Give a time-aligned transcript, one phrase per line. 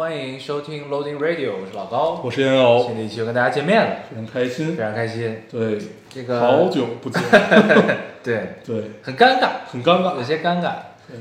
[0.00, 4.82] 欢迎收听 Loading Radio，我是老高，我是烟偶，新的一期又跟大家见面了，非常开心非。
[4.82, 5.42] 常开心。
[5.50, 5.76] 对，
[6.08, 7.22] 这个好久不见，
[8.24, 10.22] 对，对，很尴尬，很尴尬有。
[10.22, 10.72] 些尴尬。
[11.06, 11.18] 对，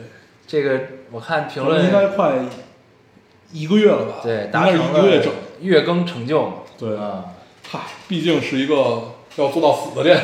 [0.48, 0.80] 这个
[1.12, 2.36] 我看评论应该，快
[3.52, 4.14] 一个月了吧？
[4.24, 5.30] 对，达成一个月整。
[5.60, 6.54] 月更成就嘛。
[6.78, 7.26] 对啊，
[7.70, 8.76] 嗨，毕竟是一个
[9.36, 10.18] 要做到死的店，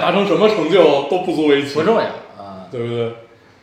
[0.00, 2.04] 达成什么成就都不足为奇，不重要
[2.40, 3.12] 啊，对不对？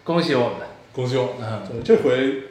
[0.03, 0.67] 恭喜我们。
[0.91, 1.49] 恭喜我们。
[1.49, 2.43] 嗯对，这回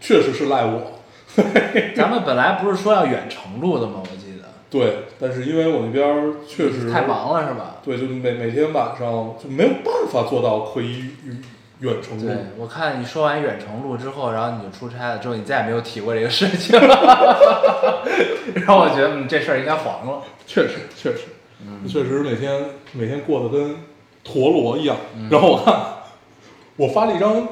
[0.00, 0.92] 确实是赖我。
[1.96, 4.00] 咱们本来不是说要远程录的吗？
[4.02, 4.48] 我记得。
[4.70, 7.76] 对，但是因为我那边确实太，忙了是吧？
[7.84, 11.42] 对，就每每天晚上就没有办法做到可以远
[11.80, 18.02] 远程录对。，我看你说完远程录之后，然后你就出差了，之后你再也没有提过这个事情了，
[18.66, 20.22] 让我觉得嗯这事儿应该黄了。
[20.46, 21.22] 确实，确实，
[21.66, 22.60] 嗯确实每天
[22.92, 23.76] 每天过得跟
[24.22, 24.96] 陀螺一样。
[25.16, 25.74] 嗯然后我看
[26.76, 27.46] 我发了一张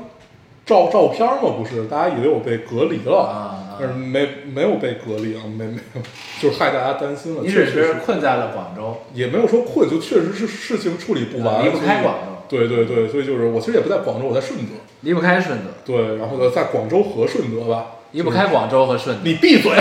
[0.65, 6.03] 照照片嘛，不是，大家以为我被隔离了，啊但是没没有被隔离啊，没没有，
[6.41, 7.43] 就是害大家担心了。
[7.43, 14.73] 你只确实是困在了广州，也没有说困，就确实是事情处理不完，离不开广州对对对，所以就是我其实也不在广州，我在顺德。
[15.03, 19.23] 离不开顺德，对，然后呢，在广州和顺德吧，离不开广州和顺德。
[19.25, 19.71] 你闭嘴。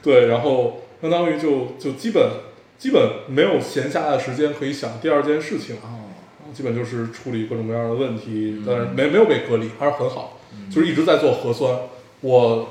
[0.00, 2.30] 对，然后相当于就就基本
[2.78, 6.06] 基本没有闲暇的时间可以想第二件事情，啊，
[6.54, 10.37] 基本就是处理各种各样的问题嗯，但是没没有被隔离，还是很好，
[10.70, 11.76] 就是一直在做核酸。
[12.20, 12.68] 我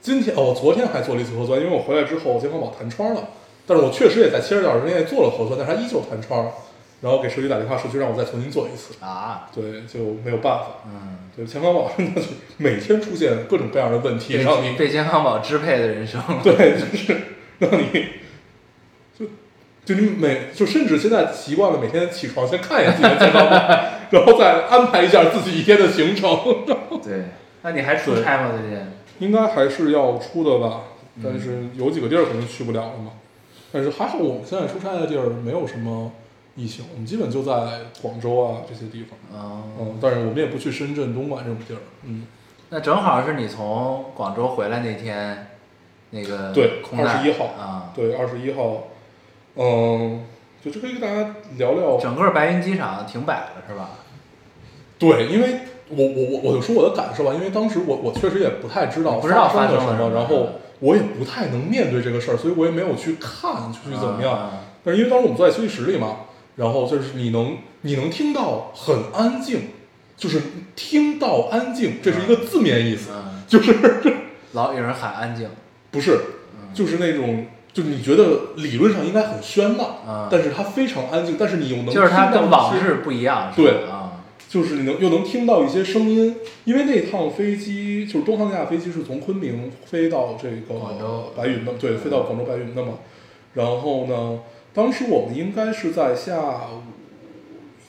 [0.00, 3.28] 今天哦，我昨天还做了一次核酸，因为我回来之后健康宝弹窗了，
[3.66, 6.50] 但是我确实也在七十小时之内做了核酸，但是它依旧弹窗，
[7.00, 10.66] 然后给社区打电话，社区让我再重新做一次，啊，对，就没有办法。
[10.86, 12.28] 嗯，对，健康宝真的是
[12.58, 16.22] 每天出现各种各样的问题，让你被被健康宝支配的人生。
[16.42, 17.16] 对，就是
[17.58, 18.06] 让你
[19.18, 19.26] 就
[19.84, 23.56] 就你每就甚至现在习惯了每天起床先看一眼自己的健康宝，
[24.10, 26.38] 然后再安排一下自己一天的行程。
[27.02, 27.24] 对，
[27.62, 28.52] 那你还出差吗？
[28.60, 28.78] 最近？
[29.18, 30.82] 应该还是要出的吧，
[31.16, 33.12] 嗯但是有几个地儿可能去不了了嘛。
[33.72, 36.12] 但是还好我们现在出差的地儿没有什么
[36.54, 37.52] 疫情，我们基本就在
[38.02, 39.18] 广州啊这些地方。
[39.32, 41.80] 哦，嗯，但是我们也不去深圳、东莞这种地儿。
[42.04, 42.26] 嗯，
[42.70, 45.48] 那正好是你从广州回来那天，
[46.10, 48.88] 那个对空难21号啊，对，二十一号，
[49.56, 50.24] 嗯，
[50.66, 53.90] 就这可以跟大家聊聊整个白云机场停摆了是吧？
[54.98, 60.48] 对，因为我我我我就说我的感受吧，因为当时我我确实也不太知道不知道发生了什么，然后
[60.80, 64.32] 我也不太能面对这个事儿，所以我也没有去看去怎么样。
[64.32, 64.50] 啊
[64.82, 66.16] 但是因为当时我们坐在休息室里嘛，
[66.56, 69.68] 然后就是你能你能听到很安静，
[70.16, 70.40] 就是
[70.74, 73.76] 听到安静，这是一个字面意思，嗯，就是
[74.52, 75.48] 老有人喊安静，
[75.90, 76.18] 不是
[76.54, 77.46] 嗯就是那种。
[77.76, 91.32] 就是你觉得理论上应该很喧闹，嗯但是它非常安静，但是你又能就是它跟往日不一样，对啊，就是你能又能听到一些声音，因为那趟飞机就是东航那架飞机是从昆明飞到这个广州。
[91.36, 92.94] 白云的，对，飞到广州白云的嘛。
[93.52, 94.38] 然后呢，
[94.72, 96.80] 当时我们应该是在下午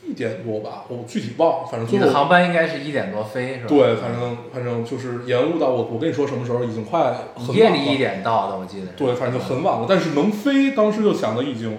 [0.08, 3.66] 一点多吧，我具体忘了，反正最后你的航班应该是一点多飞是吧？
[3.68, 8.92] 对，反正反正就是延误到我我跟你说什么时候，已经快很晚了夜里一点到的，我记得是。
[8.98, 11.78] 对，反正就很晚了，但是能飞，当时就想的已经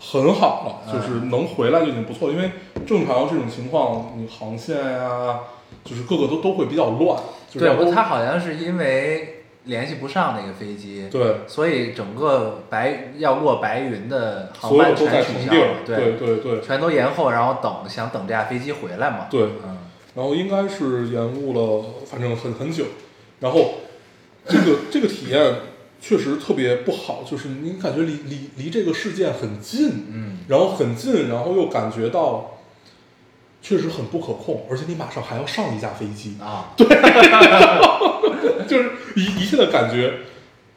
[0.00, 2.34] 很好了，就是能回来就已经不错了。
[2.34, 2.50] 因为
[2.86, 5.40] 正常这种情况，你航线呀、
[5.84, 7.20] 就是各个都都会比较乱。
[7.50, 9.37] 就是对，他好像是因为
[9.68, 19.26] 联系不上那个飞机，对，所以整个白要落白云的航班全取消了，，对对对全都延后，然后等想等这架飞机回来嘛。
[19.30, 19.42] 对。
[19.64, 19.78] 嗯，
[20.14, 22.86] 然后应该是延误了，反正很很久。
[23.40, 23.74] 然后
[24.46, 25.54] 这个这个体验
[26.00, 32.57] 确实特别不好，就是你感觉离离离这个事件很近，嗯，然后很近，然后又感觉到
[33.68, 36.86] 确实很不可控，而且你马上还要上一架飞机，啊，对
[38.66, 40.20] 就是一一切的感觉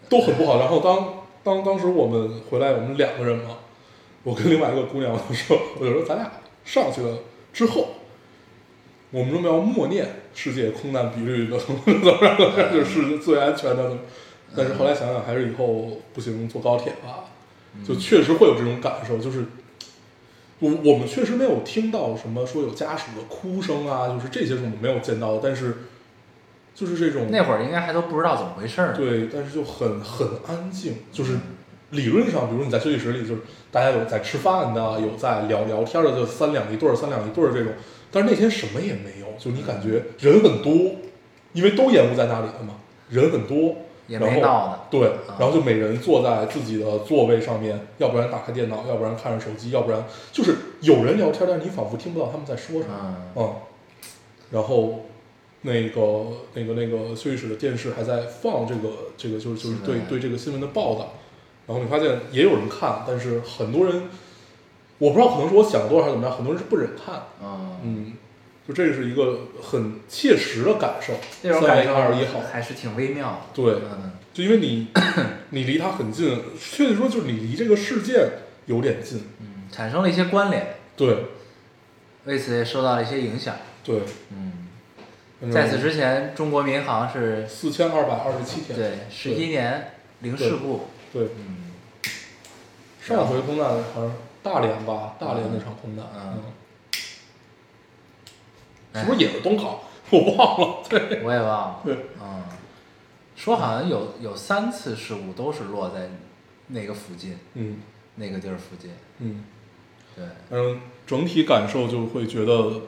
[0.09, 0.59] 都很不好。
[0.59, 3.59] 然后当当当时我们回来，我们两个人嘛，
[4.23, 6.29] 我跟另外一个姑娘我说，我就说咱俩
[6.65, 7.19] 上去了
[7.53, 7.87] 之后，
[9.11, 13.89] 我们说我们要默念世界空难比率的怎么怎么样的，就是最安全的。
[14.53, 17.23] 但是后来想想，还是以后不行，坐高铁吧。
[17.87, 19.45] 就确实会有这种感受，就是
[20.61, 25.79] 我我们确实没有听到什么说有家属的哭声啊，就是这些是我们没有见到的，但是
[26.73, 28.93] 就是这种那会儿应该还都不知道怎么回事儿。
[28.93, 31.33] 对，但是就很很安静，就是
[31.89, 33.41] 理论上，比如你在休息室里，就是
[33.71, 37.73] 大家有在吃饭的，有在聊聊天的，就三两一对儿、三两一对儿这种。
[38.11, 40.95] 但是那天什么也没有，就你感觉人很多，
[41.53, 42.75] 因为都延误在那里的嘛，
[43.09, 43.75] 人很多，
[44.11, 50.03] 也然后没闹呢对啊，然后就每人坐在自己的座位上面，要不然打开电脑，要不然看着手机，要不然
[50.33, 52.95] 就是有人聊天，但是你仿佛听不到他们在说什么。
[53.01, 53.15] 嗯。
[53.37, 53.55] 嗯，
[54.51, 55.05] 然后
[55.61, 56.01] 那个
[56.53, 61.13] 那个那个休息室的电视还在放这个这个就是就是对对这个新闻的报道，
[61.67, 64.09] 然后你发现也有人看，但是很多人
[64.97, 68.13] 我不知道可能是我想多了还是怎么样，很多人是不忍看，嗯，嗯，
[68.71, 71.13] 就这是一个很切实的感受。
[71.43, 73.39] 这种三月感受二十一号，还是挺微妙的。
[73.53, 74.87] 对嗯就因为你
[75.49, 78.29] 你离它很近，确切说就是你离这个世界
[78.65, 81.25] 有点近，嗯，产生了一些关联，对
[82.23, 83.55] 为此也受到了一些影响。
[83.83, 89.91] 对，嗯，在此之前，中国民航是四千二百二十七天，对十一年
[90.21, 90.87] 零事故。
[91.11, 91.23] 对。
[91.35, 91.73] 嗯，
[93.01, 96.43] 上回空难好像大连吧，大连那场空难，嗯嗯，
[98.93, 99.79] 是不是也是东航？
[100.11, 100.77] 我忘了。
[100.89, 101.79] 对，我也忘了。
[101.85, 102.43] 对，嗯，
[103.35, 106.09] 说好像有有三次事故都是落在
[106.67, 107.79] 那个附近，嗯
[108.15, 108.91] 那个地儿附近。
[109.19, 109.43] 嗯，
[110.15, 112.81] 对，反正整体感受就会觉得，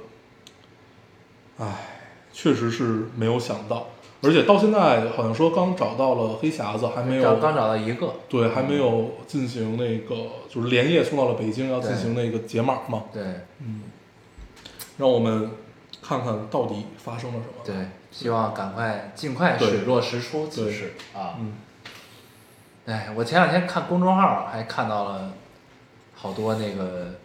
[1.59, 2.01] 唉，
[2.33, 3.87] 确实是没有想到，
[4.21, 8.13] 而且到现在好像说刚找到了黑匣子，还没有刚刚找到一个。
[8.27, 10.15] 对，还没有进行那个，
[10.49, 13.03] 就是连夜送到了北京，要进行那个解码嘛。
[13.13, 13.23] 对
[13.59, 13.83] 嗯，
[14.97, 15.51] 让我们
[16.03, 17.53] 看看到底发生了什么。
[17.63, 20.73] 对，希望赶快尽快水落石出此对。
[20.73, 21.35] 事啊。
[21.39, 21.53] 嗯。
[22.85, 25.31] 哎，我前两天看公众号还看到了
[26.13, 27.15] 好多那个，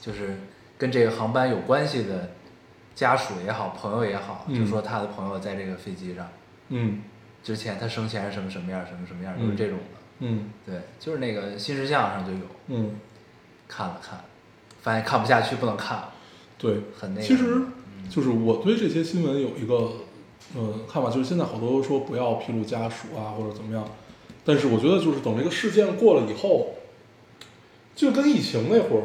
[0.00, 0.40] 就是
[0.78, 2.30] 跟这个航班有关系的
[2.94, 4.58] 家属也好，朋友也好，嗯。
[4.58, 6.26] 就说他的朋友在这个飞机上，
[6.70, 7.02] 嗯。
[7.42, 9.56] 之前他生前是什么什么样，什么什么样儿，都是嗯。
[9.56, 9.84] 这种的。
[10.20, 10.50] 嗯。
[10.64, 12.96] 对，就是那个新事项上就有，嗯，
[13.68, 14.18] 看了看，
[14.80, 16.12] 发现看不下去，不能看了，
[16.64, 16.80] 对。
[16.98, 17.26] 很那个。
[17.26, 19.92] 其实嗯就是我对这些新闻有一个
[20.54, 23.88] 呃看法，就是现在好多说不要披露家属啊或者怎么样，
[24.44, 26.74] 但是我觉得就是等这个事件过了以后，
[27.94, 29.04] 就跟疫情那会儿，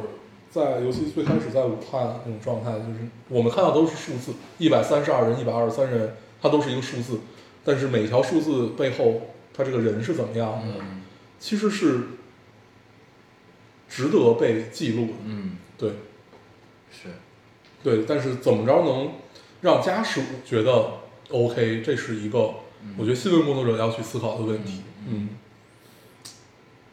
[0.52, 7.20] 在尤其最开始在武汉那种状态，就是我们看到都是数字，一百三十二人、一百二十三人，它都是一个数字，
[7.64, 9.22] 但是每条数字背后，
[9.54, 11.04] 他这个人是怎么样的，嗯
[11.40, 12.02] 其实是
[13.88, 15.14] 值得被记录的。
[15.26, 15.92] 嗯，对，
[16.92, 17.08] 是，
[17.84, 19.12] 对，但是怎么着能
[19.62, 20.92] 让家属觉得
[21.30, 22.40] OK，这是一个
[22.98, 24.82] 我觉得新闻工作者要去思考的问题。
[25.08, 25.30] 嗯，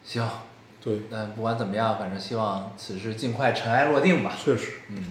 [0.03, 0.27] 行。
[0.83, 4.33] 对，那不管怎么样，反正希望此事尽快尘埃落定吧。
[4.41, 4.73] 确实。
[4.89, 5.03] 嗯，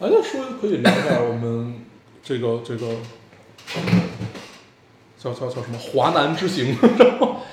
[0.00, 1.84] 哎，那说可以聊一下我们
[2.20, 2.96] 这个这个
[5.16, 6.74] 叫叫叫什么华南之行，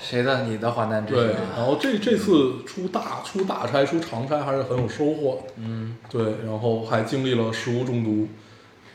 [0.04, 0.44] 谁的？
[0.44, 1.42] 你的华南之对行，啊？
[1.58, 5.54] 然后这这次出大出大差出长差还是很有收获的。
[5.58, 8.28] 嗯，对，然后还经历了食物中毒，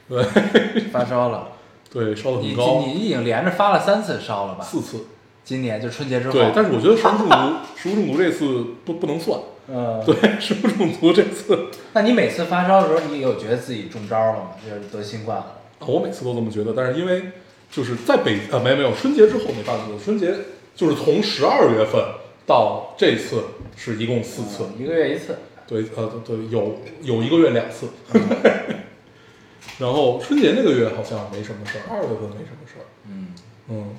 [0.09, 0.23] 对
[0.93, 1.49] 发烧了。
[1.91, 4.63] 对，烧得你很高，你已经连着发了三次烧了吧？
[4.63, 5.07] 四次。
[5.43, 6.35] 今年就春节之后。
[6.35, 7.37] 对，但是我觉得食物中毒，
[7.75, 9.41] 食物中毒这次不不能算。
[9.67, 14.51] 嗯，对，食物中毒这次， 那你每次发烧的时候，你有觉得自己中招了吗？
[14.63, 15.45] 就是得新冠了。
[15.79, 17.31] 啊我每次都这么觉得，但是因为
[17.71, 20.35] 就是在北啊，没有没有，春节之后没发生过，春节
[20.79, 22.01] 就是从十二月份
[22.47, 23.43] 到这次
[23.77, 25.37] 是一共四次，一个月一次。
[25.67, 27.89] 对，呃，对，有有一个月两次，
[29.79, 33.35] 然后春节那个月好像没什么事儿，二月份没什么事儿，嗯，
[33.69, 33.97] 嗯，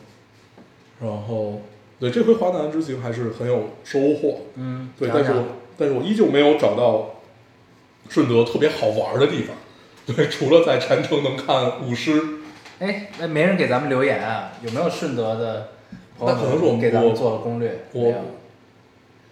[1.02, 1.62] 然后
[2.00, 5.44] 对这回华南之行还是很有收获，嗯，对，但是我
[5.78, 7.20] 但是我依旧没有找到
[8.08, 9.54] 顺德特别好玩的地方，
[10.16, 12.20] 对，除了在禅城能看舞狮，
[12.80, 14.54] 哎，那没人给咱们留言啊？
[14.64, 15.72] 有没有顺德的
[16.22, 17.86] 那可能是我们给咱做了攻略？
[17.94, 18.14] 我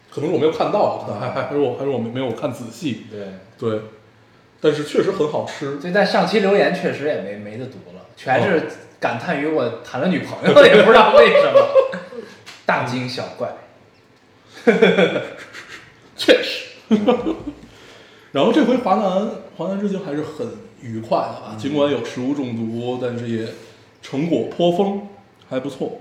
[0.10, 3.27] 可能是我没有看到，可能还还还是我还是我没没有看仔细，对，
[3.58, 3.82] 对，
[4.62, 8.63] 但是确实很好吃，所以但上期留言确实也没没得读了，全哦是
[9.00, 11.60] 感叹于我谈了女朋友，也不知道为什么，
[12.65, 13.53] 大惊小怪。
[16.15, 16.65] 确实。
[18.32, 20.48] 然后这回华南华南之行还是很
[20.82, 23.48] 愉快的啊，尽管有食物中毒，但是也
[24.01, 25.08] 成果颇丰，
[25.50, 26.00] 还不错。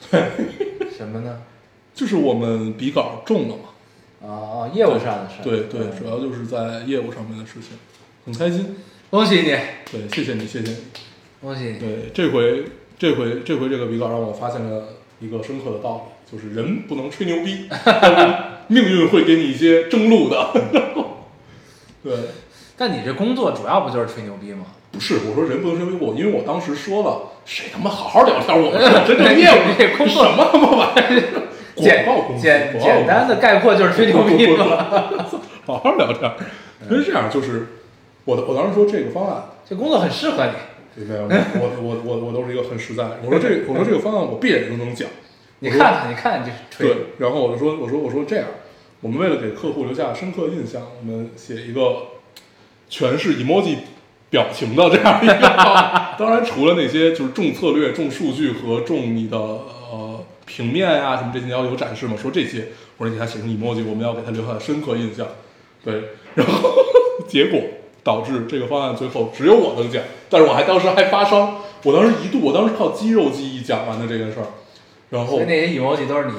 [0.96, 1.42] 什么呢？
[1.94, 3.62] 就是我们笔稿中了嘛，
[4.20, 5.42] 哦哦，业务上的事。
[5.42, 7.78] 对对，嗯主要就是在业务上面的事情，
[8.24, 8.76] 很开心。
[9.10, 9.54] 恭喜你，
[9.90, 10.76] 对，谢谢你，谢谢你。
[11.40, 11.78] 恭喜你。
[11.78, 12.64] 对，这回
[12.98, 14.88] 这回这回这个笔稿让我发现了
[15.20, 17.68] 一个深刻的道理，就是人不能吹牛逼，
[18.66, 20.50] 命运会给你一些正路的。
[22.02, 22.12] 对，
[22.76, 24.66] 但你这工作主要不就是吹牛逼吗？
[24.94, 31.42] 不是我说人不能吹牛逼，我因为我当时说了，谁他妈好好聊天，我们是真正业务，这工作什么他妈玩意儿，
[31.76, 34.86] 简广告公司简简单的概括就是吹牛逼不不嘛。
[35.66, 36.36] 好好聊天儿。
[36.88, 37.66] 因为这样就是
[38.24, 43.18] 我的我当时说这个方案，这工作很适合你，对没有，我我我我都是一个很实在的。
[43.24, 45.08] 我说这我说这个方案我闭着眼都能讲。
[45.60, 48.44] 你看看，你看你这吹对，然后我就说，我说我说这样，
[49.00, 52.08] 我们为了给客户留下深刻印象，我们写一个
[52.90, 53.76] 全是 emoji
[54.34, 55.34] 表情的这样一个。
[56.18, 65.24] 当然，除了那些就是重策略、重数据和重你的呃平面啊、什么这些你要有展示嘛，说这些，我说你给他写成 emoji，我们要给他留下深刻印象。
[65.84, 65.94] 对，
[66.34, 66.74] 然后
[67.28, 67.60] 结果
[68.02, 74.46] 导致这个方案最后只有我能讲，但是我还当时还发烧，我当时一度我当时靠肌肉记忆讲完的这件事儿，
[75.10, 76.34] 然后所以那些 emoji 都是你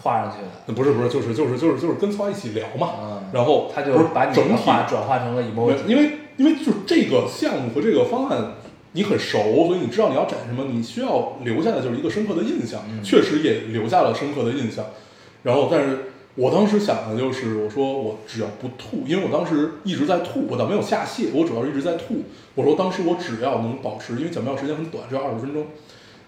[0.00, 5.86] 画上去的，不是不是，就是就是就是就是跟曹一起聊嘛，嗯然后他就把你整体转化成了 emoji。
[5.86, 8.54] 因为因为就是这个项目和这个方案
[8.92, 14.84] 你很熟，所以你知道你要展什么，你需要留下的就是一个深刻的印象，嗯确实也留下了深刻的印象。
[15.42, 22.22] 然后，但是我当时想的就是，我说我只要不吐，因为我当时一直在吐，我倒没有下泻，我主要是一直在吐。
[22.54, 25.66] 我说当时我只要能保持，因为讲庙时间很短，只有二十分钟，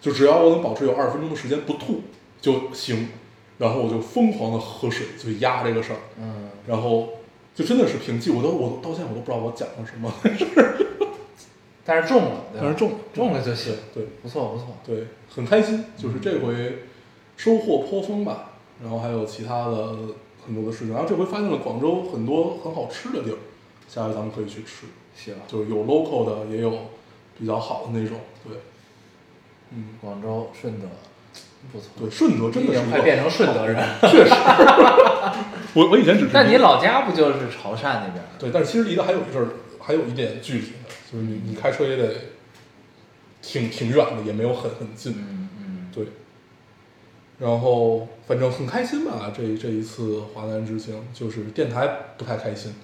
[0.00, 2.02] 就只要我能保持有二十分钟的时间不吐
[2.40, 3.08] 就行。
[3.56, 5.99] 然后我就疯狂的喝水，就压这个事儿。
[6.20, 7.08] 嗯，然后
[7.54, 10.12] 就真的是平记，我都我到现在我都不知道我讲了什么，
[11.84, 14.04] 但是中了，但是中了中了就行，对。
[14.23, 14.66] 不错不错。
[14.84, 16.80] 对，很开心，就是这回
[17.37, 18.50] 收获颇丰吧。
[18.82, 19.96] 然后还有其他的
[20.44, 23.38] 很多的事情，然后这回发现了广州很多很好吃的地儿，
[23.88, 26.73] 下回咱们可以去吃，行，就是有 local 的，也有
[27.38, 28.18] 比较好的那种。
[28.46, 28.56] 对，
[29.70, 30.87] 嗯，广州顺德
[31.73, 31.88] 不错。
[31.99, 33.76] 对，顺德真的是快变成顺德人。
[34.02, 34.30] 确实，
[35.75, 38.25] 我我以前只是但你老家不就是潮汕那边？
[38.38, 39.49] 对，但是其实离得还有一阵儿，
[39.80, 42.14] 还有一点距离的，就是你你开车也得
[43.42, 45.12] 挺挺远的，也没有很很近。
[45.18, 46.06] 嗯嗯，对，
[47.38, 52.75] 然后反正很开心吧，这这一次华南之行，就是电台不太开心，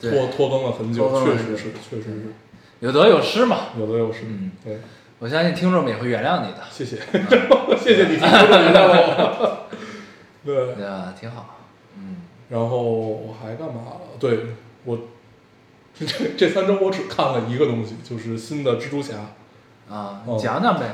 [0.00, 2.32] 拖拖更了很久，拖更了很久确实是，确实是
[2.80, 3.70] 有得有失嘛。
[3.76, 4.20] 有得有失。
[4.26, 4.78] 嗯对，
[5.18, 6.96] 我相信听众们也会原谅你的，谢谢，
[7.76, 9.66] 谢谢你原谅我。
[10.46, 11.12] 对，对吧？
[11.18, 11.56] 挺好。
[11.96, 14.00] 嗯，然后我还干嘛了？
[14.20, 14.46] 对
[14.84, 14.98] 我
[15.94, 16.06] 这
[16.36, 19.16] 这三周我只看了一个东西，就是新的蜘蛛侠，
[19.90, 20.86] 啊，哦讲讲呗。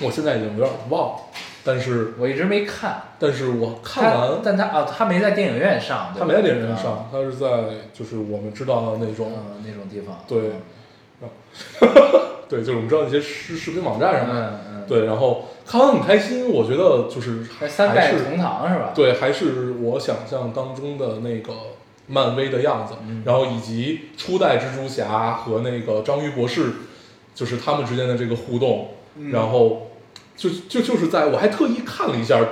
[0.00, 1.20] 我现在已经有点忘了，
[1.62, 7.46] 但是我一直没看，但是我看他完，但他啊，他没在电影院上，他没在电影院啊上，他是在
[7.92, 9.30] 就是我们知道的那种。
[9.36, 10.24] 嗯，那种地方。
[10.26, 10.52] 对
[12.50, 18.90] 对，就是我们知道一些视视频网站上面，嗯嗯，对，然后看完很开心，我觉得就是还三代同堂是吧？
[18.92, 21.52] 对，还是我想象当中的那个
[22.08, 26.72] 漫威的样子，嗯然后以及初代蜘蛛侠和那个章鱼博士，
[27.36, 29.92] 就是他们之间的这个互动，嗯然后
[30.36, 32.44] 就就就是在我还特意看了一下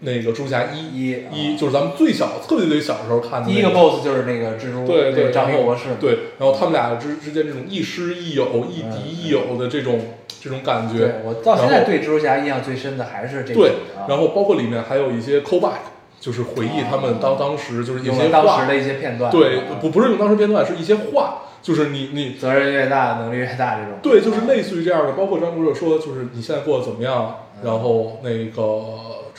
[0.00, 10.00] 那个蜘蛛侠一一一，就是咱们最小特别特别小的时候看的、那第一个 BOSS 就是那个蜘蛛，对对，那个章鱼博士，对，然后他们俩之之间这种亦师亦友、亦嗯敌亦友的这种
[10.40, 13.72] 这种感觉，对我到现在对蜘蛛侠印象最深的还是这个，对
[14.08, 15.84] 然后包括里面还有一些 callback，
[16.18, 27.60] 就是回忆他们当当时就是一些当时的，一些片段，对啊，不不是用当时片段，是一些话，就是你你责任越大，能力越大这种，对，就是类似于这样的，包括张博士说，就是你现在过得怎么样，嗯。
[27.62, 28.62] 然后那个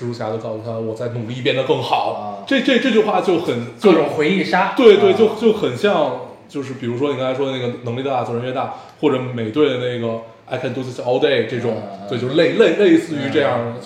[0.01, 5.15] 蜘蛛侠就告诉他，我在努力变得更好啊，这这这句话就很就各种回忆杀，对对，啊。
[5.15, 11.77] 就就很像，就是比如说你刚才说的那个能力大责任越大，或者美队的那个 I can do this all day 这种
[12.09, 13.79] 对，就类类类似于这样的，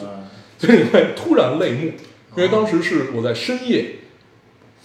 [0.58, 0.70] 就
[1.18, 1.92] 突然泪目，
[2.38, 3.86] 因为当时是我在深夜，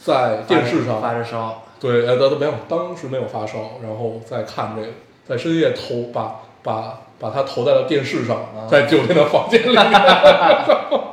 [0.04, 4.88] 在电视上发着烧，对，呃，都没有，当时没有发烧，然后再看这个，
[5.24, 9.84] 在深夜投把把把它投在了电视上，啊在酒店的房间里面，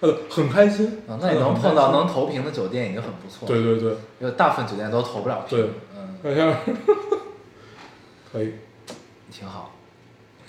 [0.00, 1.02] 呃，很开心。
[1.08, 3.90] 啊，那你能碰到能投屏的酒店已经很不错，对，对对，
[4.20, 5.70] 因为大部分酒店都投不了屏，对。
[5.96, 6.54] 嗯，那像
[8.32, 8.54] 可以，
[9.30, 9.72] 挺好。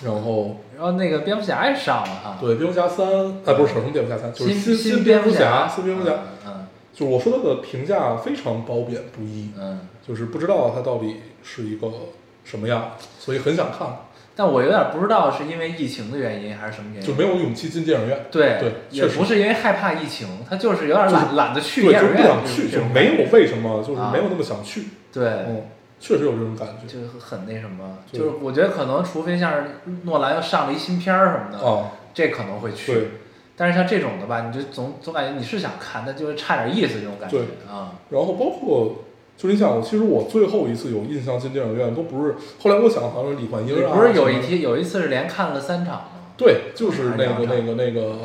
[0.04, 0.58] 然后。
[0.76, 3.06] 然后那个蝙蝠侠也上了哈，对蝙蝠侠三，
[3.46, 6.14] 哎，不是什么蝙蝠侠三，就是新新蝙蝠侠，新蝙蝠侠，
[6.46, 9.62] 嗯就我说他的评价非常褒贬不一，嗯。
[9.74, 9.80] 嗯。
[10.08, 11.88] 就是不知道它到底是一个
[12.44, 13.88] 什么样，所以很想看，
[14.42, 18.26] 但我有点不知道是因为疫情的原因还是什么原因，就没有勇气进电影院。
[18.32, 24.86] 对对也不是因为害怕疫情，他就是有点就是懒懒得去，电影院，就不想去，就是这种就没有为什么，就是啊没有那么想去。
[25.14, 25.62] 对，嗯，
[26.00, 26.92] 确实有这种感觉。
[26.92, 29.64] 就是很那什么，就是我觉得可能除非像是
[30.06, 32.94] 诺兰又上了一新片儿什么的，啊，这可能会去。
[32.94, 33.08] 对
[33.56, 37.94] 但是像这种的吧，你就总总感觉你是想看，但就是差点意思这种感觉对啊。
[38.10, 39.04] 然后包括，
[39.38, 46.08] 就是你想，我其实我最后一次有印象进电影院都不是，后来我想好像是李焕英啊，不是有一天有一次是连看了三场吗？
[46.38, 48.16] 对，就是那个那个那个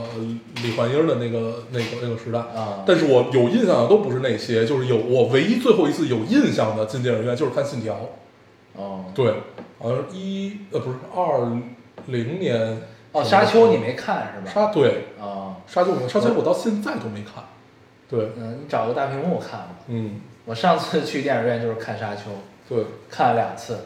[0.62, 2.38] 李焕英的那个那个那个时代。
[2.38, 7.94] 啊，但是我有印象的都不是那些，就是有我唯一最后一次有印象的进电影院就是看《信条》，
[8.80, 9.34] 哦对，
[9.78, 11.50] 好像一呃不是二
[12.06, 12.82] 零年
[13.12, 14.50] 哦，沙丘你没看是吧？
[14.50, 17.44] 沙对啊，沙丘没沙丘我到现在都没看，
[18.08, 19.68] 对，嗯，你找个大屏幕看吧。
[19.88, 22.22] 嗯我上次去电影院就是看沙丘，
[22.68, 23.80] 对，看了两次，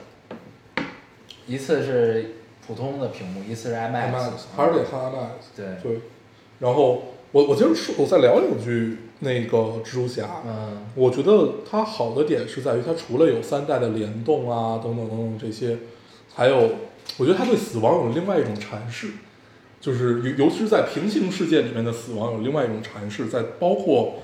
[1.47, 2.35] 一次是
[2.67, 6.00] 普通的屏幕，一次是 IMAX，IMAX 还是得看 IMAX，对，对，
[6.59, 10.87] 然后我我今儿说，我再聊两句那个蜘蛛侠，嗯。
[10.95, 15.79] 我觉得它好的点是在于它除了有三代的联动啊等等等等这些，
[16.35, 16.73] 还有
[17.17, 19.12] 我觉得它对死亡有另外一种阐释，
[19.81, 24.17] 就是尤尤其是在平行世界里面的死亡有另外一种阐释，在包括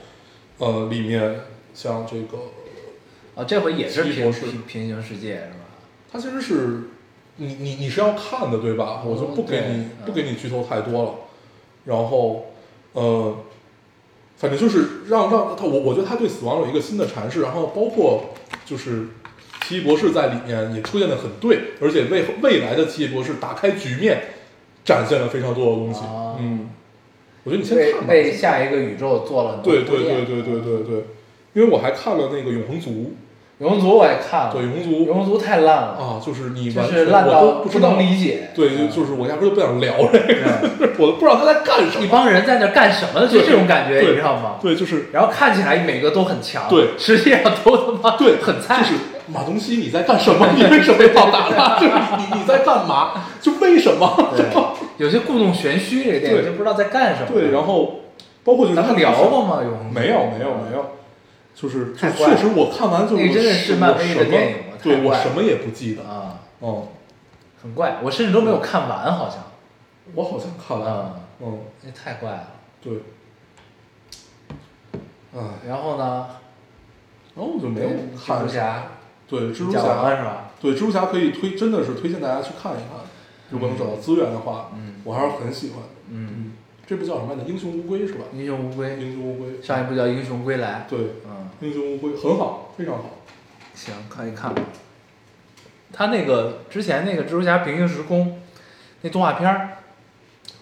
[0.58, 1.40] 呃里面
[1.76, 2.38] 像这个，
[3.34, 5.66] 啊，这回也是平奇异博士平平行世界是吧？
[6.10, 6.84] 它其实是
[7.36, 9.02] 你你你是要看的对吧？
[9.04, 11.14] 我就不给你嗯不给你剧透太多了，
[11.84, 12.46] 然后
[12.94, 13.36] 呃，
[14.38, 18.30] 反正就是让让他我我觉得他对死亡有一个新的阐释，然后包括
[18.64, 19.08] 就是
[19.66, 24.28] 奇异博士在里面也出现的很对，而且为未来的奇异博士打开局面，
[24.82, 26.00] 展现了非常多的东西。
[26.00, 26.70] 啊嗯，
[27.44, 28.06] 我觉得你先为看吧。
[28.08, 31.04] 为下一个宇宙做了很多对对铺垫对对对对对，
[31.56, 33.14] 因为我还看了那个永恒族，
[33.60, 38.50] 永恒族我也看了，对永恒族永恒族太烂了，啊，就是你就完全烂到都不知道能理解。
[38.54, 42.04] 对，就嗯就是我压根儿就不想聊这个，对我都不知道他在干什么。
[42.04, 43.22] 一帮人在那干什么？
[43.26, 44.56] 就对这种感觉，对你知道吗？
[44.60, 48.94] 对，就是然后看起来每个都很强，对实际上都他妈对，很菜，就是
[49.28, 50.46] 马东锡你在干什么？
[50.54, 51.80] 你为什么要打他？
[51.80, 53.12] 就是你你在干嘛？
[53.40, 54.30] 就为什么？
[54.36, 54.44] 对，
[54.98, 57.28] 有些故弄玄虚，这个电影对就不知道在干什么。
[57.32, 58.00] 对，然后
[58.44, 59.60] 包括就是咱们聊过吗？
[59.62, 60.90] 永恒族没有没有没有，
[61.56, 66.04] 就是就太确实我看完就那个真的是我漫威的什么电影了太对我什么也不记得。
[66.04, 66.86] 啊，嗯，
[67.60, 69.38] 很怪，我甚至都没有看完，好像。
[70.14, 70.88] 我好像看完。
[70.88, 72.48] 了，嗯，那太怪了。
[72.80, 72.92] 对。
[75.34, 76.28] 嗯，然后呢？
[77.34, 78.84] 然后我就没有看蜘蛛侠
[79.28, 80.50] 对蜘蛛侠，是吧？
[80.60, 83.04] 对蜘蛛侠可以推，真的是推荐大家去看一看。
[83.50, 85.88] 如果能找到资源的话，嗯我还是很喜欢的。
[86.10, 86.52] 嗯，嗯，
[86.86, 87.50] 这部叫什么来着？
[87.50, 88.24] 英雄无归是吧？
[88.32, 89.60] 英雄无归，英雄无归。
[89.60, 90.86] 上一部叫《英雄归来》。
[90.90, 91.25] 对，嗯，
[91.60, 93.04] 英雄无悔很好，非常好。
[93.74, 94.62] 行，可以看吧。
[95.92, 98.40] 他那个之前那个蜘蛛侠平行时空
[99.02, 99.78] 那动画片儿，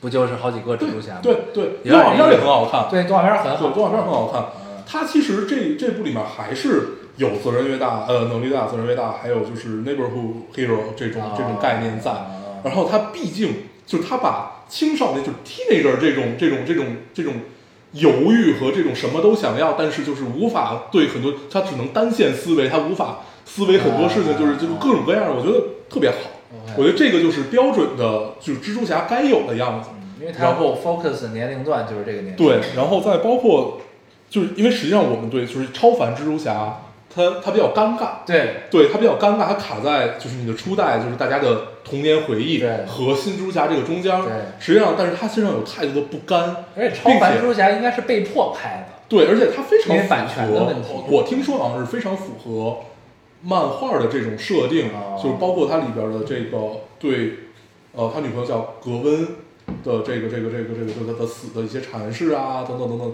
[0.01, 1.21] 不就是好几个蜘蛛侠吗？
[1.23, 2.89] 对对，动画片也很好看。
[2.91, 3.71] 对，动画片儿很对，好。
[3.71, 4.43] 动画片很好看。
[4.43, 12.11] 嗯它其实这这部里面还是有责任越大，呃，能力大，责任越大，还有就是 neighborhood hero 这种、这种概念在。
[12.11, 12.27] 啊
[12.63, 17.35] 然后他毕竟就是它把青少年就是 teenager 这种这种这种这种
[17.95, 26.17] 犹豫和这种什么都想要，但是就是无法对很多，他只能单线思维，他无法思维很多事情，就是就是各种各样的，我觉得特别好。
[26.77, 29.91] 我觉得这个就是标准的，就是蜘蛛侠该有的样子。
[30.39, 32.37] 然后 focus 年龄段就是这个年龄。
[32.37, 33.81] 对，然后再包括，
[34.31, 36.81] 就是因为实际上我们对就是超凡蜘蛛侠，
[37.15, 44.21] 它它比较尴尬，对对它比较尴尬，它卡在就是你的初代就是大家的童年回忆对和新蜘蛛侠这个中间。
[44.23, 48.95] 对实际上，但是他身上有太多的不甘，而且超凡蜘蛛侠应该是被迫拍的。
[49.09, 52.79] 对，而且他非常符合权的问题我我听说好像是非常符合
[53.43, 57.35] 漫画的这种设定，哦就是包括它里边的这个对，
[57.93, 59.25] 呃，他女朋友叫格温
[59.85, 63.13] 的这个这个这个这个对他的死的一些阐释啊，等等等等。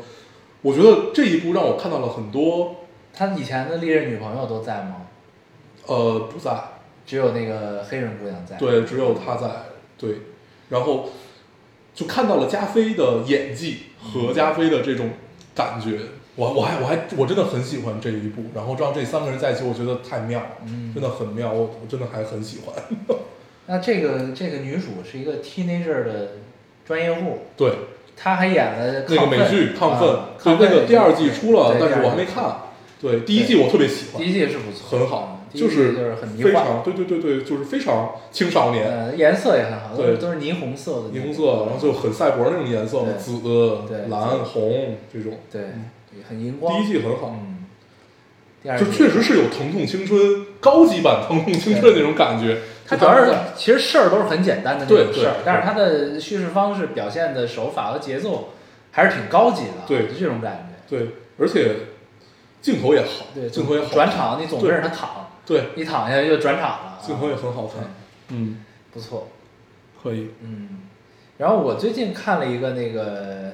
[0.63, 2.77] 我觉得这一部让我看到了很多，
[3.13, 5.07] 他以前的历任女朋友都在吗？
[5.87, 6.53] 呃，不在，
[7.05, 8.57] 只有那个黑人姑娘在。
[8.57, 9.49] 对，只有他在，
[9.99, 10.19] 对，
[10.69, 11.11] 然后
[11.95, 15.11] 就看到了加菲的演技和加菲的这种
[15.55, 15.99] 感觉，
[16.37, 22.75] 我我还我还我真的很喜欢这一部，然后让这三个人在一起，我觉得太妙了，嗯真的很妙，我我真的还很喜欢。
[23.67, 26.33] 那这个这个女主是一个 teenager 的
[26.87, 27.73] 专业户，对，
[28.17, 32.45] 她还演了那个美剧《亢奋》啊对，那个第二季出了，但是我还没看。
[33.01, 43.41] 对，第一季我特别喜欢第，一季是不错，很好，就是就是很迷幻，非常对对对对，就是非常青少年，呃，颜色也很好，都是对都是霓虹色的，霓虹色，然后就很赛博那种颜色嘛，紫、
[44.09, 45.39] 蓝、红这种。
[45.51, 45.63] 对，
[46.29, 46.77] 很荧光。
[46.77, 47.65] 第一季很好，嗯，
[48.63, 52.59] 第二就季确实是有疼痛青春高级版疼痛青春那种感觉。
[52.87, 58.49] 它主要是其实事儿都是很简单的那种事儿，但是它的叙事方式、表现的手法和节奏
[58.91, 60.97] 还是挺高级的，对就这种感觉。
[60.99, 61.77] 对，而且
[62.61, 67.85] 镜头也好，对，镜头也好，转场你总跟着他躺，对，一躺下就转场了，镜头也很好看，
[68.29, 69.29] 嗯，不错。
[70.03, 70.81] 可以，嗯，
[71.37, 73.53] 然后我最近看了一个那个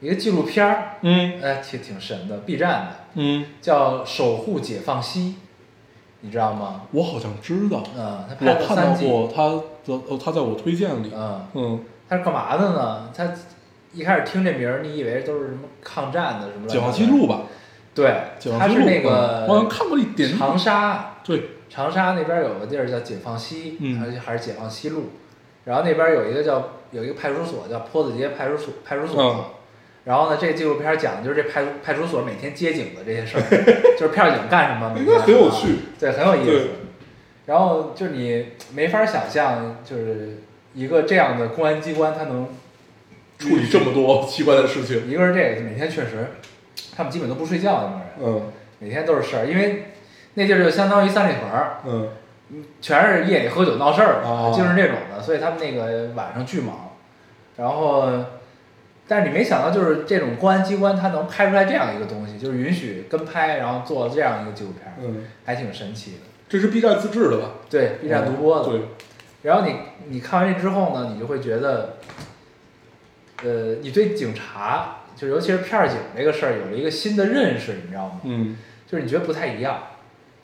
[0.00, 1.40] 一个纪录片儿，嗯。
[1.42, 3.46] 哎，挺挺神的，B 站的，嗯。
[3.62, 5.20] 叫《守护解放西》，
[6.20, 6.82] 你知道吗？
[6.92, 13.10] 我好像知道，嗯，他拍我看到了三季，过他的，哦，他在我推荐里，嗯，嗯，他是干嘛的呢？
[13.16, 13.32] 他
[13.94, 16.68] 一开始听这名儿，你以为都是什么抗战的什么？
[16.68, 17.26] 解放西路。
[17.26, 17.44] 吧，
[18.00, 25.10] 对，解放西路，他是那嗯我好像个看过一点，长沙，对，长沙那边有个地儿叫解放西，嗯还是还是解放西路，
[25.64, 29.44] 然后那边有一个叫有一个派出所叫坡子街派出所派出所，嗯。
[30.04, 33.42] 然后呢，这纪录片讲的就是这派出派出所每天接警的这些事儿，
[34.00, 36.68] 就是片儿警干什么，应该很有趣，对，很有意思对。
[37.44, 40.38] 然后就是你没法想象，就是
[40.72, 42.48] 一个这样的公安机关，它能
[43.38, 46.28] 处理这么多奇怪的事情，一个是这个，每天确实，
[47.00, 48.52] 他们基本都不睡觉，那帮人嗯。
[48.78, 49.86] 每天都是事儿，因为
[50.34, 52.08] 那地儿就相当于三里屯儿，嗯。
[52.82, 54.54] 全是夜里喝酒闹事儿的，哦。
[54.54, 56.90] 就是这种的，所以他们那个晚上巨忙。
[57.56, 58.06] 然后，
[59.08, 66.18] 但是你没想到，就是这种公安机关他能拍出来这样一个东西，就是允许跟拍，然后做这样一个纪录片儿，嗯，还挺神奇的。
[66.48, 67.50] 这是 B 站自制的吧？
[67.70, 68.68] 对，B 站独播的。
[68.68, 68.80] 对，
[69.42, 69.76] 然后你
[70.08, 71.96] 你看完这之后呢，你就会觉得，
[73.44, 78.20] 呃，你对警察，就尤其是片儿警这个事儿，有了一个新的认识，你知道吗？
[78.24, 78.56] 嗯
[78.86, 79.78] 就是你觉得不太一样，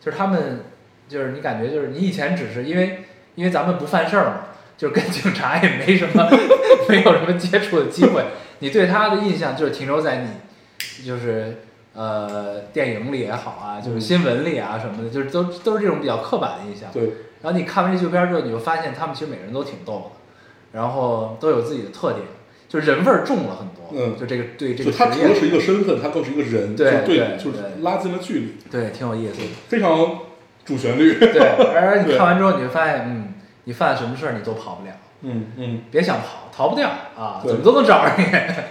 [0.01, 0.61] 就是他们，
[1.09, 4.41] 就是你感觉就是你以前只是因为因为咱们不犯事儿嘛，
[4.77, 6.29] 就是跟警察也没什么
[6.89, 8.25] 没有什么接触的机会，
[8.61, 11.57] 你对他的印象就是停留在你就是
[11.95, 16.89] 呃电影里也好啊，就是新闻里啊什么的，就是都都是这种比较刻板的印象。
[16.93, 17.03] 对，
[17.43, 22.23] 然后你看完这纪录片之后，你就发现他们其实每个人都挺逗的，然后都有自己的特点，
[22.69, 23.91] 就是人味儿重了很多。
[23.93, 24.17] 嗯。
[24.19, 29.47] 就这个对这个他除了是一个身份，他更是一个人，对就对，对就是拉近了距离，对挺有意思的。
[29.69, 30.19] 非常
[30.65, 31.41] 主旋律，对，
[31.75, 38.25] 而 你看完之后，你会发现，嗯，你犯什么事儿你都跑不了，嗯嗯，别想跑，逃不掉啊，怎么都能找着你，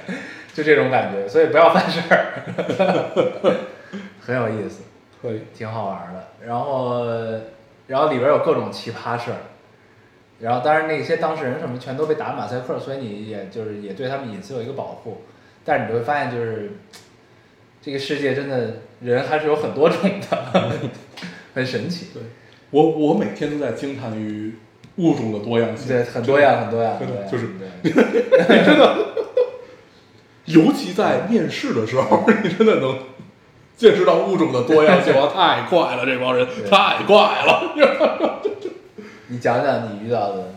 [0.54, 2.44] 就这种感觉，所以不要犯事儿，
[4.20, 4.84] 很有意思，
[5.22, 6.28] 可以，挺好玩儿的。
[6.46, 7.06] 然后，
[7.88, 9.38] 然后里边有各种奇葩事儿，
[10.40, 15.22] 然后当然那些当事人什么全都被打了马赛克，所以你也就是也对他们隐私有一个保护，
[15.64, 16.72] 但是你就会发现就是。
[17.82, 20.72] 这个世界真的人还是有很多种的，
[21.54, 22.08] 很神奇。
[22.16, 22.24] 对
[22.72, 24.56] 我我每天都在惊叹于
[24.96, 27.68] 物种的多样性，对，很多样，很多样，真的很多样就是对
[30.66, 32.98] 尤其在面试的时候， 你真的能
[33.78, 38.42] 见识到物种的多样性，哇太快了，这帮人太快了。
[39.28, 40.54] 你讲讲你遇到的，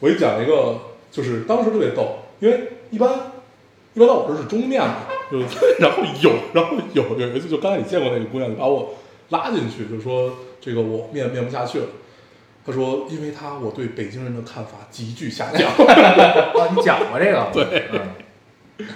[0.00, 0.78] 我给你讲一个，
[1.10, 3.10] 就是当时特别逗，因为一般
[3.94, 4.96] 一般到我这儿是中面嘛，
[5.30, 5.38] 就
[5.78, 8.94] 然后有然后有有一次就刚才你见过那个姑娘，就把我
[9.30, 11.86] 拉进去，就说这个我面面不下去了。
[12.64, 17.48] 她说，因为她我对北京人的看法急剧下降， 哦，你讲过这个？
[17.52, 17.84] 对
[18.78, 18.86] 嗯，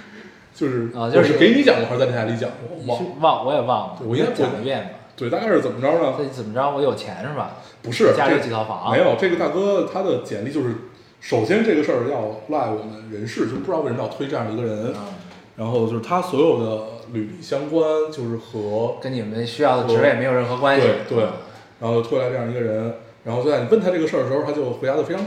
[0.55, 2.77] 就是啊就是给你讲过还是在台里讲过？
[2.87, 4.89] 忘忘我也忘了，我应该讲一遍吧。
[5.17, 6.13] 对，大概是怎么着呢？
[6.17, 6.69] 这怎么着？
[6.69, 7.57] 我有钱是吧？
[7.81, 8.91] 不是家里有这几套房？
[8.91, 10.75] 没有，这个大哥他的简历就是，
[11.19, 14.93] 首先这个事儿要赖我们人事，就不知道为什么要推这样的一个人。
[14.95, 15.05] 嗯，
[15.55, 20.87] 然后就是他所有的履历相关，就是和，跟你们需要的职位没有任何关系。
[21.09, 21.25] 对对
[21.79, 25.23] 然后就推来这样一个人，然后就在你问他这个事儿的时候，他就回答的非常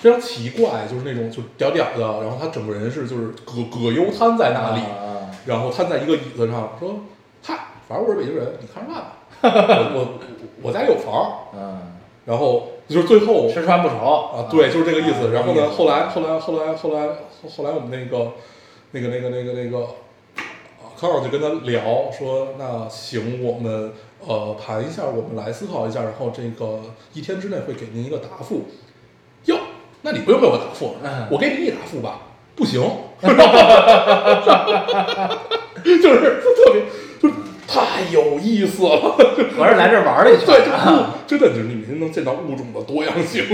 [0.00, 7.00] 非常奇怪，就是那种就屌屌的，然后他整个人是就是葛葛优瘫在那里，啊然后瘫在一个椅子上，说
[7.42, 9.16] ：“嗨，反正我是北京人，你看着办吧，
[9.48, 10.08] 我我
[10.62, 11.92] 我家有房。”嗯，
[12.26, 13.94] 然后就是最后吃穿不愁
[14.34, 15.26] 啊，对，就是这个意思。
[15.28, 18.32] 啊然后呢，后来后来后来后来后后来我们那个
[18.92, 19.78] 那个那个那个那个
[20.78, 23.92] 啊康老就跟他聊说，那行，我们
[24.26, 26.80] 呃盘一下，我们来思考一下，然后这个
[27.14, 28.62] 一天之内会给您一个答复。
[29.46, 29.56] 哟，
[30.02, 32.20] 那你不用给我答复嗯，我给你一答复吧。
[32.56, 32.82] 不行，
[33.22, 33.36] 就是
[35.80, 36.82] 特别，就是
[37.72, 39.16] 太有意思了。
[39.56, 40.46] 合着来这儿玩了一圈
[41.26, 43.44] 真的就是你每天能见到物种的多样性。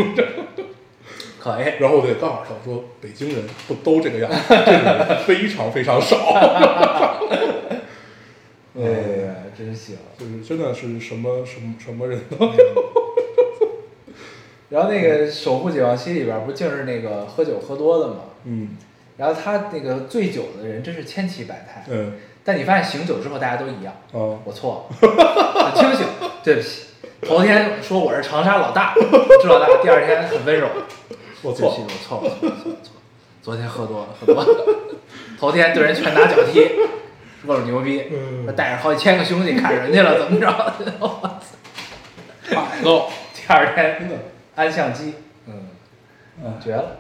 [1.39, 1.65] 可以。
[1.79, 6.17] 然后我得告诉他说，北京人不都这个样子， 这种人非常非常少。
[8.79, 9.97] 哎呀，真行。
[10.19, 12.53] 就是真的是什么什么什么人都有。
[14.71, 18.17] 然后那个《守护解放西》里边儿不净是那个喝酒喝多的嘛？
[18.45, 18.71] 嗯
[19.17, 22.13] 然后他那个醉酒的人真是千奇百态，嗯
[22.47, 23.93] 但你发现醒酒之后大家都一样。
[24.13, 26.07] 啊我错了，很清醒，
[26.43, 26.85] 对不起。
[27.23, 28.95] 头天说我是长沙老大，
[29.43, 30.69] 知老大，第二天很温柔，
[31.43, 31.75] 我错，我
[32.07, 32.77] 错了，错了，错了，
[33.43, 34.47] 昨天喝多了，喝多了。
[35.39, 36.71] 头天对人拳打脚踢，
[37.47, 40.47] 各种牛逼，嗯带着好几千个兄弟砍人去了，怎么着？
[41.01, 41.41] 我
[42.49, 44.09] 操太逗，第二天。
[44.55, 45.13] 安相机，
[45.47, 45.69] 嗯，
[46.43, 46.97] 嗯，绝了。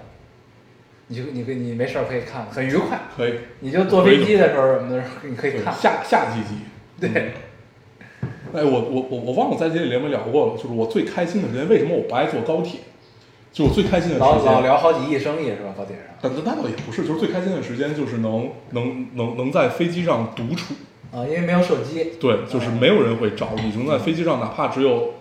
[1.08, 3.00] 你就你可以你没事儿可以看，很愉快。
[3.16, 3.34] 可以。
[3.60, 5.72] 你就坐飞机的时候什么的时候，你可以看。
[5.74, 6.60] 下下几集，
[7.00, 7.32] 对，
[8.52, 12.80] 哎，我我我我忘了在这里聊没聊过了，就是我最开心的时间，为什么我不爱坐高铁？
[13.52, 15.72] 就我最开心的时老老间，聊好几亿生意是吧？
[15.76, 16.04] 高铁上。
[16.20, 20.74] 但那倒也不是，就是最开心的时间就是能能能能在飞机上独处，
[21.12, 22.12] 啊，因为没有手机。
[22.20, 25.14] 对，就是没有人会找你，能在飞机上，哪怕只有，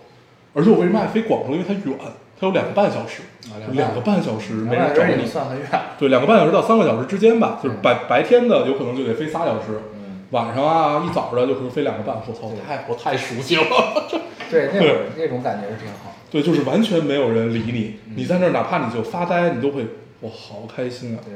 [0.52, 1.52] 而且我为什么爱飞广州？
[1.52, 1.96] 因为它远，
[2.38, 4.22] 它有两个半小时，啊两个半。
[4.22, 5.66] 小时没人找你，算很远。
[5.98, 13.62] 对，两个半小时到三个小时之间吧，就是嗯白白天的有可能就得飞仨小时，嗯，晚上啊一早的就可能飞两个半，我操，太我太熟悉了，
[14.50, 16.14] 对，那会儿那种感觉是挺好。
[16.30, 18.14] 对，就是完全没有人理你，嗯。
[18.16, 19.82] 你在那儿哪怕你就发呆，你都会
[20.22, 21.32] 哇好开心啊，对，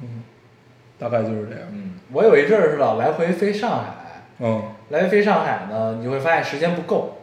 [0.00, 0.22] 嗯，
[0.98, 4.62] 大概就是这样，嗯，我有一阵儿是老来回飞上海，嗯。
[4.90, 7.18] 来回飞上海呢，你会发现时间不够，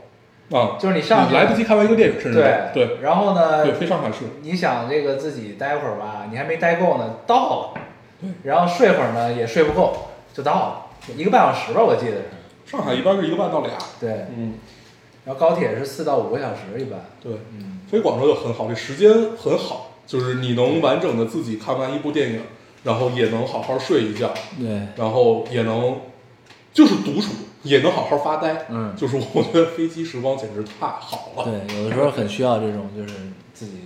[0.51, 2.97] 啊，就是你上去来不及看完一个电影，甚至对对。
[3.01, 10.85] 然后呢，对，飞上海是，你想这个自己待会儿吧，你还没待够呢，到了，然后睡会儿呢也睡不够，就到了，
[11.15, 12.23] 一个半小时吧，我记得是。
[12.65, 14.55] 上海一般是一个半到俩，对，嗯，
[15.25, 16.99] 然后高铁是四到五个小时一般。
[17.21, 22.41] 对，嗯，飞广州就很好，这时间很好，就是你能完整的自己看完一部电影，
[22.83, 25.97] 然后也能好好睡一觉，对，然后也能
[26.73, 28.93] 就是独处，也能好好发呆，嗯。
[28.95, 33.13] 就是我觉得飞机时光简直太好了，对，有的时候很需要这种，就是
[33.53, 33.81] 自己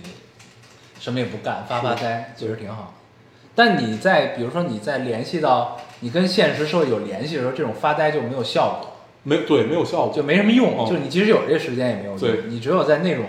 [0.98, 2.94] 什么也不干，发发呆，其实挺好。
[3.54, 10.78] 但你在比如说你在联系到你跟现实社会有联系的时候，这种发呆就没有效果，没对没有效果，就没什么用。
[10.78, 12.42] 哦就你即使有这时间也没有用，对。
[12.48, 13.24] 你只有在那种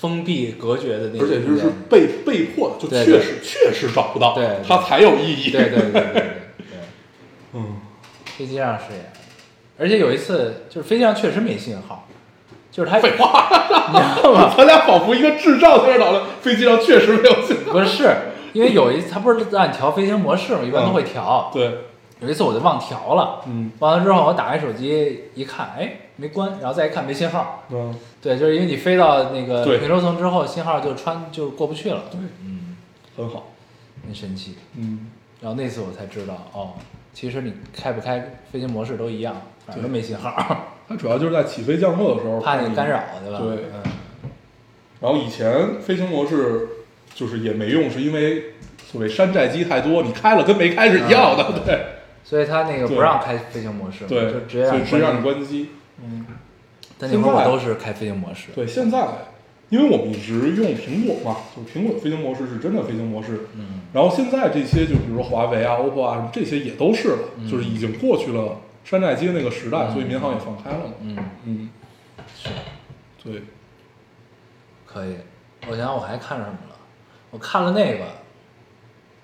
[0.00, 4.56] 封闭隔绝的那种而且就是被被迫的，就确实确实找不到，对对。
[4.66, 6.22] 它才有意义，对对对对对对。
[6.58, 6.78] 对，
[7.54, 7.76] 嗯，
[8.36, 9.04] 飞机上是这样。
[9.82, 12.06] 而且有一次就是飞机上确实没信号，
[12.70, 13.48] 就是他废话，
[13.92, 14.52] 你知道吗？
[14.56, 18.14] 咱俩仿佛一个智障在这讨论，飞机上确实没有信号，不是，
[18.52, 20.60] 因为有一次他不是让你调飞行模式吗？
[20.64, 21.50] 一般都会调。
[21.52, 21.78] 对，
[22.20, 27.64] 有一次我就忘调了，嗯完了之后我打开手机一看，哎，没关，然后再一看没信号。
[27.70, 27.92] 嗯，
[28.22, 32.02] 对，就是因为你飞到那个对平流层之后，信号就穿就过不去了。
[32.10, 32.76] 对，嗯，
[33.16, 33.48] 很好，
[34.06, 34.56] 很神奇。
[34.76, 35.10] 嗯。
[35.40, 36.74] 然后那次我才知道，哦，
[37.12, 39.34] 其实你开不开飞行模式都一样，
[39.66, 43.38] 反正都没信号， 它主要就是在起飞降落的时候怕你干扰，对吧？
[43.38, 43.92] 对嗯，
[45.00, 46.68] 然后以前飞行模式
[47.14, 48.54] 就是也没用，是因为
[48.90, 51.84] 所谓山寨机太多，你开了跟没开是一样的，嗯对
[52.24, 55.70] 所以它那个不让开飞行模式，对，就直接让你所以直接让你关机。
[56.02, 56.24] 嗯，
[56.96, 58.48] 但那会儿我现在都是开飞行模式。
[58.54, 59.06] 对，现在
[59.72, 63.46] 因为我们一直用苹果嘛，就是苹果的飞行模式是真的飞行模式。
[63.56, 70.92] 嗯，然后现在这些就比如说华为啊、OPPO 啊什么这些也都是了，嗯就是已经过去了山寨机那个时代，嗯所以民航也放开了嘛。
[71.00, 71.70] 嗯，嗯，
[72.36, 72.50] 是。
[73.24, 73.44] 对，
[74.84, 75.14] 可以，
[75.66, 76.76] 我想想我还看了什么了？
[77.30, 78.04] 我看了那个，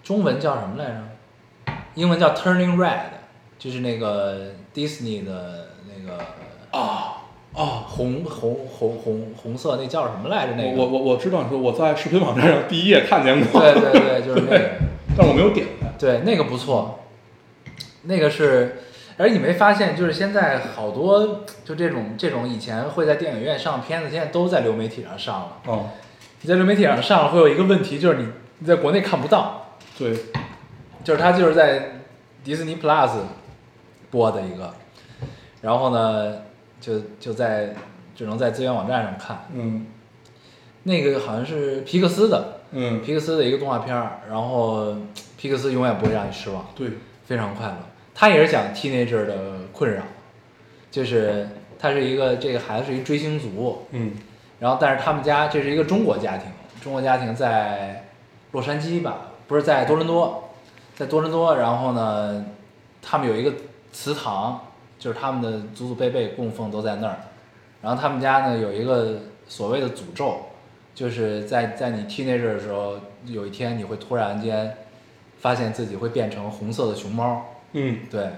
[0.02, 1.74] 中文叫什么来着？
[1.94, 3.00] 英文叫 Turning Red，
[3.58, 6.24] 就是那个 Disney 的那个
[6.70, 7.07] 啊
[7.58, 10.54] 啊，红红红红红色那叫什么来着？
[10.54, 14.70] 那个我我我知道你说我在视频网站上第一页看见过，对对对，就是那个，
[15.18, 15.88] 但我没有点开。
[15.98, 17.00] 对那个不错，
[18.02, 18.82] 那个是。
[19.20, 25.56] 而你没发现，就是现在好多就这种这种以前会在电影院上片子，现在都在流媒体上上了。
[25.66, 25.86] 哦，
[26.40, 28.28] 你在流媒体上上了，会有一个问题，就是你
[28.60, 30.14] 你在国内看不到，对，
[31.02, 32.02] 就是它就是在
[32.44, 33.10] 迪士尼 Plus
[34.08, 34.72] 播的一个，
[35.62, 36.36] 然后呢，
[36.80, 37.74] 就就在
[38.14, 39.46] 只能在资源网站上看。
[39.52, 39.86] 嗯
[40.84, 44.96] 那个好像是皮克斯的，嗯，皮克斯的一个动画片儿，然后
[45.36, 46.88] 皮克斯永远不会让你失望，对，
[47.26, 47.76] 非常快乐。
[48.14, 49.36] 他也是讲 teenager 的
[49.72, 50.02] 困扰，
[50.90, 54.12] 就是他是一个这个孩子是一追星族，嗯
[54.60, 56.46] 然后但是他们家这是一个中国家庭，
[56.80, 58.08] 中国家庭在
[58.52, 60.50] 洛杉矶吧，不是在多伦多，
[60.96, 62.46] 在多伦多，然后呢，
[63.02, 63.52] 他们有一个
[63.92, 64.67] 祠堂，
[64.98, 67.16] 就是他们的祖祖辈辈供奉都在那儿，
[67.82, 70.46] 然后他们家呢有一个所谓的诅咒，
[70.94, 74.76] 就是在在你 teenager 的时候，有一天你会突然间
[75.38, 78.00] 发现自己会变成红色的熊猫，嗯。
[78.10, 78.28] 对，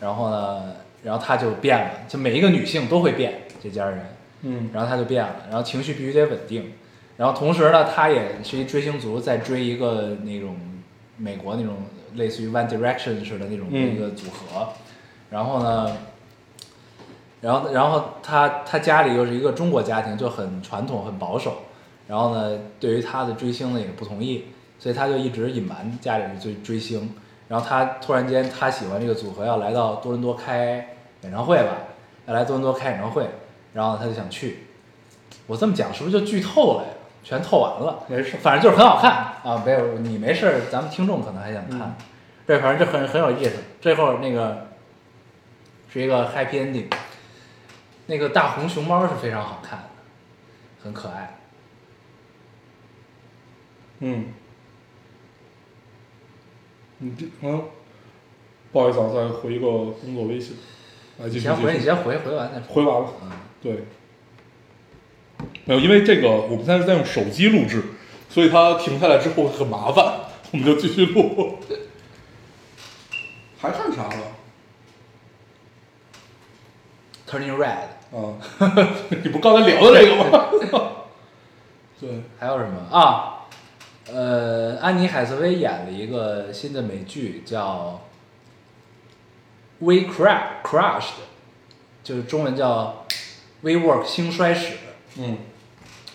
[0.00, 4.00] 然后呢，然后他就变了，就每一个女性都会变，这家人。
[4.42, 4.70] 嗯。
[4.72, 6.72] 然后他就变了，然后情绪必须得稳定，
[7.16, 10.56] 然后同时呢，他也是一追星族，在追一个那种
[11.16, 11.76] 美国那种
[12.16, 13.94] 类似于 One Direction 似的那种嗯。
[13.94, 14.70] 一个组合，
[15.30, 15.96] 然后呢，
[17.40, 21.58] 然后然后他他家里又是一个中国家庭，就很传统很保守，
[22.06, 24.46] 然后呢，对于他的追星呢也不同意，
[24.78, 27.14] 所以他就一直隐瞒家里人追追星，
[27.48, 31.76] 然后他突然间他喜欢这个组合要来到多伦多开演唱会吧，
[32.26, 33.26] 要来多伦多开演唱会，
[33.72, 34.66] 然后他就想去。
[35.46, 36.90] 我这么讲是不是就剧透了呀？
[37.22, 39.12] 全透完了，没事反正就是很好看
[39.44, 39.62] 啊！
[39.64, 41.80] 没有你没事，咱们听众可能还想看。
[41.80, 41.94] 嗯
[42.46, 43.56] 对，反正这很很有意思。
[43.80, 44.66] 最后那个
[45.92, 46.86] 是一个 happy ending，
[48.06, 49.84] 那个大红熊猫是非常好看的，
[50.82, 51.36] 很可爱。
[53.98, 54.26] 嗯，
[56.98, 57.64] 你这嗯，
[58.72, 60.56] 不好意思啊，再回一个工作微信，
[61.18, 62.66] 来继续你先回，你先回，回完再说。
[62.74, 63.84] 回完了，嗯，对，
[65.64, 67.82] 没有，因为这个我们现在是在用手机录制，
[68.28, 70.20] 所以它停下来之后很麻烦，
[70.52, 71.58] 我们就继续录。
[73.60, 74.36] 还看啥了？
[77.30, 78.34] Turning Red，啊，
[79.22, 80.46] 你不刚才聊的这个吗？
[82.00, 83.36] 对，还有什么啊？
[84.12, 88.00] 呃，安妮海瑟薇演了一个新的美剧，叫
[89.84, 91.00] 《We Crash Crashed》，
[92.02, 93.04] 就是中文叫
[93.64, 94.74] 《WeWork 兴衰史》。
[95.16, 95.38] 嗯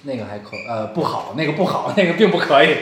[0.04, 2.78] 那个还可呃不好，那个不好，那个并不可以，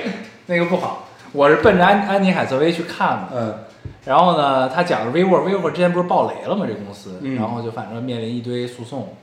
[0.47, 1.07] 那个不好。
[1.31, 3.63] 我是奔着安安妮海瑟薇去看的，嗯
[4.05, 6.65] 然后呢，他讲的 vivo，vivo 之前不是爆雷了吗？
[6.67, 9.15] 这公司，嗯然后就反正面临一堆诉讼，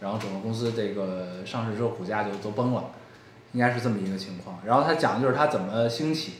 [0.00, 2.84] 然后整个公司这个上市之后股价就都崩了，
[3.52, 4.58] 应该是这么一个情况。
[4.64, 6.34] 然后他讲的就是他怎么兴起，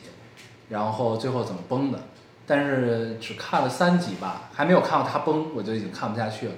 [0.69, 1.99] 然后最后怎么崩的，
[2.47, 6.53] 但是只看了三集吧，还没有看到他崩，我就已经看不下去了，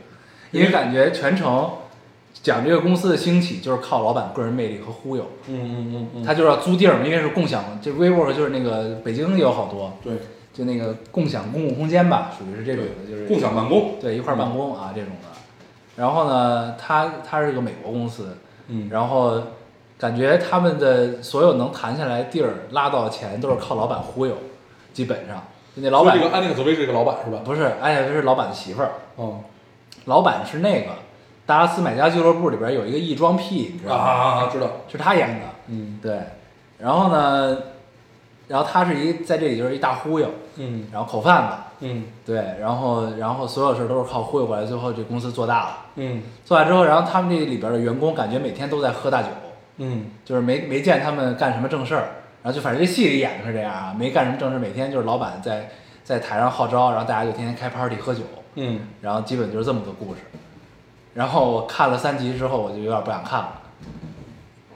[0.52, 1.72] 因为感觉全程
[2.44, 5.26] 讲这个公司的兴起就是靠老板个人魅力和忽悠。
[5.48, 10.14] 嗯嗯嗯嗯，他就是要租地儿嘛，因为是共享，这 vivo 就是那个北京也有好多，对
[10.54, 15.30] 就那个共享公共空间吧，属于是这种的，就是共享办公，对一块儿办公啊这种的。
[15.96, 18.38] 然后呢，他他是个美国公司，
[18.68, 18.90] 嗯。
[18.90, 19.42] 然后
[19.98, 24.36] 感觉他们的所有能谈下来地儿拉到的钱都是靠老板忽悠，
[24.94, 25.44] 基本上。
[25.76, 27.40] 就那老板所以这个安妮海瑟薇是一个老板是吧？
[27.46, 29.42] 不是，安海是老板的媳妇儿，哦。
[30.06, 30.92] 老板是那个
[31.46, 34.04] 达拉斯买家俱乐部里边有一个异装癖，你知道吗？
[34.04, 36.00] 啊，知道，是他演的，嗯。
[36.02, 36.20] 对，
[36.80, 37.58] 然后呢，
[38.52, 40.86] 然后他是一在这里就是一大忽悠，嗯。
[40.92, 42.04] 然后口贩子，嗯。
[42.26, 46.22] 对，然后然后所有事儿都是靠忽悠过来，最后这公司做大了，嗯。
[46.44, 49.30] 做大之后，然后他们这里边的员工感觉每天都在喝大酒，
[49.78, 50.08] 嗯。
[50.26, 52.02] 就是没没见他们干什么正事儿，
[52.44, 55.70] 然后就反正这戏里演的是这样啊，没干什么正事，每天就是老板在
[56.04, 58.24] 在台上号召，然后大家就天天开 party 喝酒，
[58.56, 60.20] 嗯，然后基本就是这么个故事。
[61.14, 63.61] 然后我看了三集之后，我就有点不想看了。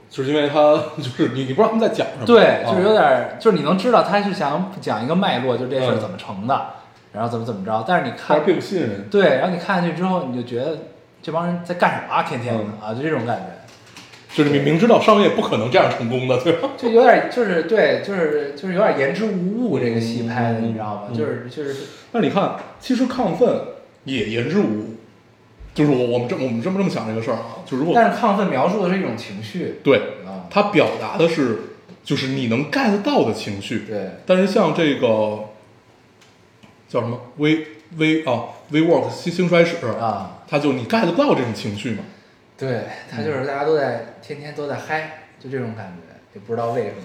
[0.08, 6.66] 就是因为他 就是你你不知道他们在讲什么，对，就是有啊点儿，就是你能知道他是想讲一个脉络，就这事怎么成的，
[7.12, 7.84] 然后怎么怎么着。
[7.86, 10.78] 但是你看并不吸引人，对，然后你看下去之后，你就觉得
[11.22, 12.22] 这帮人在干什么啊？
[12.22, 16.70] 天天的、嗯啊，就这种感觉，就是你明知道商业不可能这样成功的，对吧？
[16.76, 19.78] 就有点就是对，就是就是有点言之无物。
[19.78, 21.02] 这个戏拍的，嗯你知道吗？
[21.10, 21.74] 嗯就是就是
[22.12, 23.48] 但是你看，其实亢奋
[24.04, 24.95] 也言之无物，
[25.76, 31.58] 就是我我们这我们这么这么想这个事儿啊，就如果但是亢奋描述的是一种情绪对啊，它表达的是
[32.02, 35.50] 就是你能 get 到的情绪，对，但是像这个
[36.88, 37.20] 叫什么？
[37.36, 37.66] 微
[37.98, 42.04] 微啊微 work 兴兴衰史，啊，它就你 get 不到这种情绪嘛，
[42.56, 47.02] 对它就是大家都在天天都在嗨，就这种感觉，也不知道为什么，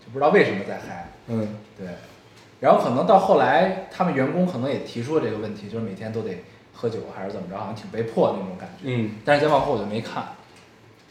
[0.00, 1.08] 就不知道为什么在嗨。
[1.26, 1.56] 嗯。
[1.76, 1.88] 对，
[2.60, 6.44] 然后可能到后来，他们员工可能也提出了这个问题，就是每天都得
[6.82, 8.82] 喝酒还是怎么着，好像挺被迫那种感觉。
[8.82, 10.34] 嗯，但是再往后我就没看，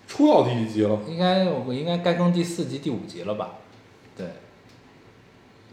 [0.06, 1.00] 出到第几集了？
[1.08, 3.52] 应该我应该该更第四集、第五集了吧？
[4.18, 4.28] 对，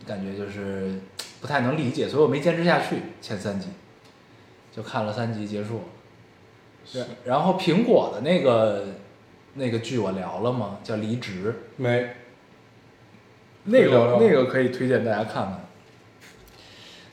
[0.06, 1.00] 感觉就是
[1.40, 3.70] 不太能理解，所以我没坚持下去前三集，
[4.70, 5.80] 就看了三集结束。
[6.92, 8.87] 然然后苹果的那个
[9.54, 10.78] 那个剧我聊了吗？
[10.84, 12.08] 叫《离职》，没，
[13.64, 15.66] 那个那个可以推荐大家看看。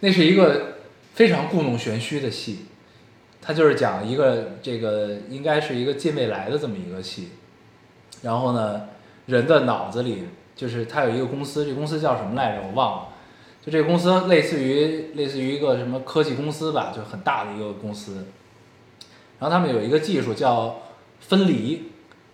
[0.01, 0.75] 那是一个
[1.15, 2.64] 非常故弄玄虚的戏，
[3.45, 7.29] 它就是讲一个这个应该是一个近未来的这么一个戏。
[8.23, 8.81] 然后呢，
[9.27, 10.23] 人的脑子里
[10.55, 12.63] 就是他有一个公司，这公司叫什么来着？
[12.63, 13.07] 我忘了。
[13.63, 18.25] 就这个公司类似于类似于一个什么科技公司吧，就很大的一个公司。
[19.37, 20.81] 然后他们有一个技术叫
[21.19, 21.91] 分离，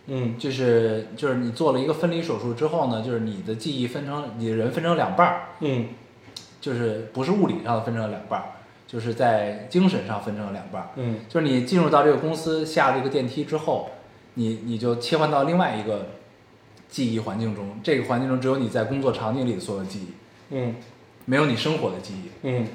[0.08, 5.88] 嗯就是就是你做了一个分离手术之后呢，就是你的记忆分成你的人分成两半儿，嗯
[6.62, 8.45] 就是不是物理上的分成了两半儿，
[8.92, 10.90] 就是在精神上分成了两半儿。
[10.96, 13.90] 嗯就是你进入到这个公司下这个电梯之后，
[14.34, 16.08] 你你就切换到另外一个
[16.89, 20.08] 记忆环境中，这个环境中只有你在工作场景里的所有记忆，
[20.50, 20.76] 嗯
[21.24, 22.30] 没有你生活的记忆。
[22.44, 22.68] 嗯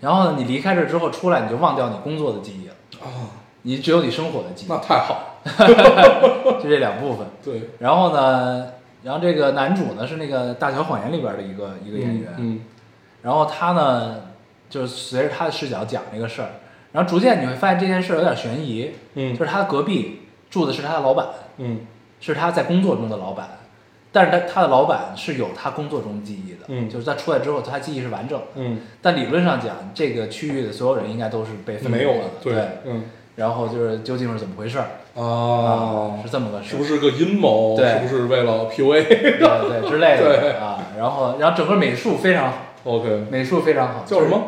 [0.00, 2.74] 然后呢，你离开这之后出来，你就忘掉你工作的记忆了，
[3.04, 7.26] 啊，你只有你生活的记忆，那太好了， 就这两部分。
[7.44, 8.66] 对，然后呢，
[9.02, 12.60] 然后这个男主呢是那个《大小谎言》里边的一个一个演员，嗯
[13.22, 14.20] 然后他呢
[14.68, 16.50] 就是随着他的视角讲这个事儿，
[16.92, 19.36] 然后逐渐你会发现这件事儿有点悬疑，嗯。
[19.36, 21.26] 就是他隔壁住的是他的老板，
[21.58, 21.80] 嗯。
[22.20, 23.48] 是他在工作中的老板，
[24.10, 26.88] 但是他他的老板是有他工作中记忆的，嗯。
[26.90, 32.54] 就是他出来之后他记忆是完整的，嗯，但理论上讲，这个区域的所有人应该都是被分没有的，，对，
[32.84, 33.04] 嗯。
[33.36, 35.22] 然后就是究竟是怎么回事儿。
[35.22, 36.18] 啊。
[36.24, 37.76] 是这么个事儿，是不是个阴谋？
[37.76, 38.00] 对。
[38.08, 39.06] 是不是为了 PUA？
[39.06, 40.52] 对对之类对。
[40.52, 44.42] 的啊，然后然后整个美术非常好，OK，美术非常好，叫什么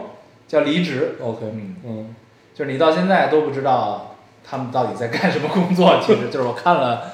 [0.51, 2.14] 叫离职，？OK，嗯嗯
[2.53, 7.12] 就是你到现在都不知道他们到底在干什么工作，其实就是我看了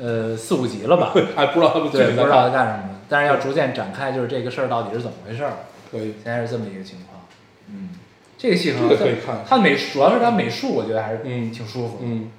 [0.00, 2.66] 呃四五集了吧， 还不知道他们在不知道在干。
[2.66, 5.52] 什么，但是要逐渐展开，就是这个事儿到底是怎么回事儿，
[5.92, 7.22] 可以，现在是这么一个情况，
[7.68, 7.90] 嗯，
[8.36, 12.30] 这个戏很可以看它美主要是它美术，我觉得还是嗯挺舒服的，嗯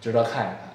[0.00, 0.74] 值得看一看，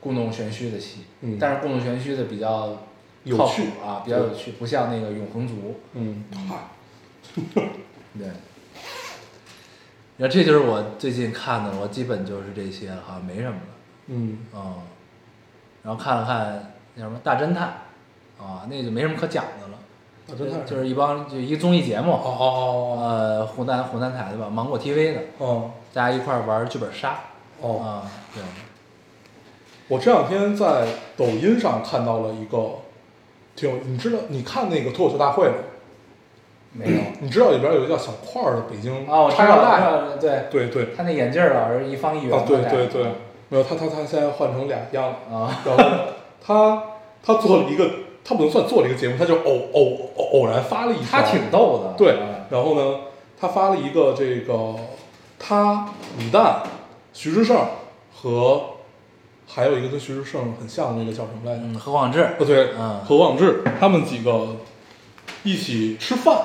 [0.00, 2.82] 故弄玄虚的戏，嗯但是故弄玄虚的比较靠谱
[3.24, 6.56] 有趣啊，比较有趣，不像那个永恒族，嗯，嗨，
[8.18, 8.28] 对。
[10.16, 13.74] 然后这就是我最近看的，我基本就是这些了，好像没什么了。
[14.08, 14.74] 嗯嗯，
[15.84, 17.68] 然后看了看那什么大侦探，
[18.38, 19.78] 啊，那就没什么可讲的了。
[20.26, 27.20] 大侦探就是一帮就一个综艺节目，哦哦哦呃，湖南湖南台的吧，芒果 TV 的，哦哦大家一块儿玩剧本杀。
[27.60, 28.42] 哦，啊，对，
[29.88, 30.86] 我这两天在
[31.16, 32.78] 抖音上看到了一个，
[33.54, 35.54] 挺有，你知道你看那个脱口秀大会吗？
[36.72, 37.00] 没有。
[37.20, 43.04] 你知道里边有一个叫小块儿的北京啊，我插腰带，我知道对，对对他那眼镜儿老是一方一圆啊，对对对，
[43.48, 45.36] 没有他他他现在换成俩样了。
[45.36, 45.84] 啊，然后
[46.40, 46.82] 他
[47.22, 47.90] 他做了一个，
[48.24, 51.94] 他不能算做了一个节目，他就偶偶偶偶然发了一条，他挺逗的。
[51.96, 52.98] 对啊，然后呢，
[53.40, 54.74] 他发了一个这个
[55.38, 55.88] 他
[56.18, 56.62] 李诞、
[57.12, 57.56] 徐志胜
[58.14, 58.60] 和
[59.46, 61.62] 还有一个跟徐志胜很像的那个叫什么来着？
[61.64, 64.56] 嗯，何广智，哦对，嗯何广智他们几个
[65.42, 66.36] 一起吃饭，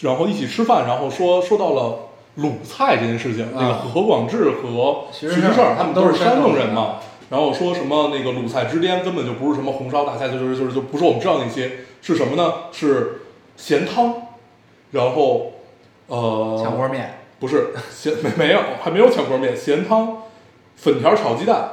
[0.00, 1.98] 然后一起吃饭，然后说说到了
[2.36, 3.48] 鲁菜这件事情。
[3.54, 6.96] 那个啊何广智和徐志胜他们都是山东人嘛，
[7.30, 12.52] 然后说什么那个鲁菜之巅根本就不是什么红烧大菜，就是就是就不是我们知道那些，是什么呢？
[12.70, 13.22] 是
[13.56, 14.14] 咸汤，
[14.92, 15.52] 然后
[16.06, 20.18] 呃炝锅面，不是咸没没有还没有炝锅面，咸汤，
[20.76, 21.70] 粉条炒鸡蛋，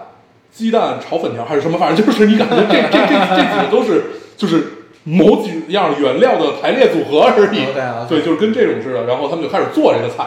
[0.52, 4.06] 鸡蛋炒粉条还是什么，反正就是你感觉这这这这几个都是
[4.36, 4.75] 就是
[5.06, 7.66] 某几样原料的排列组合而已。
[8.10, 9.06] 对，就是跟这种似的。
[9.06, 10.24] 然后他们就开始做这个菜，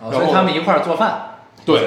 [0.00, 1.80] 啊，然后他们一块儿做饭，对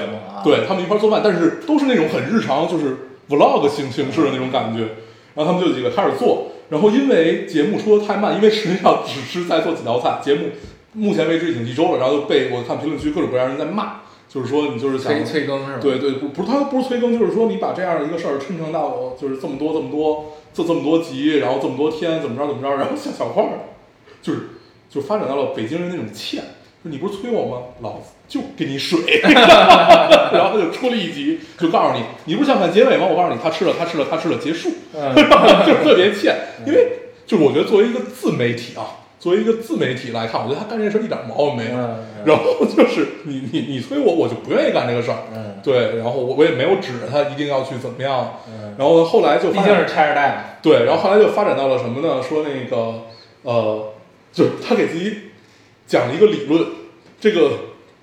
[0.43, 2.97] 对他们一块儿做饭，但是都是那种很日常，就是
[3.29, 4.95] vlog 形形式的那种感觉。
[5.35, 10.45] 然后他们就几个开始做，然后因为节目出的太慢，因为实际上只是在做几道菜，节目
[10.93, 14.01] 目前为止已经一周了，然后就被我看评论区各种各样人在骂，
[14.35, 15.79] 就是说你就是想催催更是吧？
[15.81, 23.71] 对对，不不是他不是催更，就是说你把这样一个事儿抻成到就是这么多这么多这这么多集，然后这么多天怎么着怎么着，然后像小块儿，
[24.21, 24.49] 就是
[24.89, 26.41] 就发展到了北京人那种欠，
[26.83, 27.61] 说你不是催我吗？
[27.81, 33.07] 老子就给你水， 然后他就出了一集，就告诉你，你不是想看结尾吗？
[33.09, 35.15] 我告诉你，他吃了，他吃了，他吃了，结束，嗯，
[35.65, 36.35] 就是特别欠，
[36.67, 36.91] 因为
[37.25, 41.77] 就是我觉得作为一个自媒体啊，作为一个自媒体来看，我觉得他干这事儿一点毛病没有。
[42.25, 45.17] 然后就是你你你催我，我就不愿意干这个事儿。
[45.33, 48.41] 嗯对，然后我我也没有指着他一定要去怎么样。
[48.47, 52.21] 嗯，然后，后来就毕竟是拆二代嘛，对，然后后来就发展到了什么呢？
[52.21, 53.01] 说那个
[53.41, 53.93] 呃，
[54.31, 55.31] 就是他给自己
[55.87, 56.63] 讲了一个理论，
[57.19, 57.51] 这个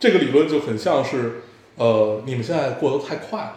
[0.00, 1.42] 这个理论就很像是
[1.76, 3.52] 呃，你们现在过得太快了，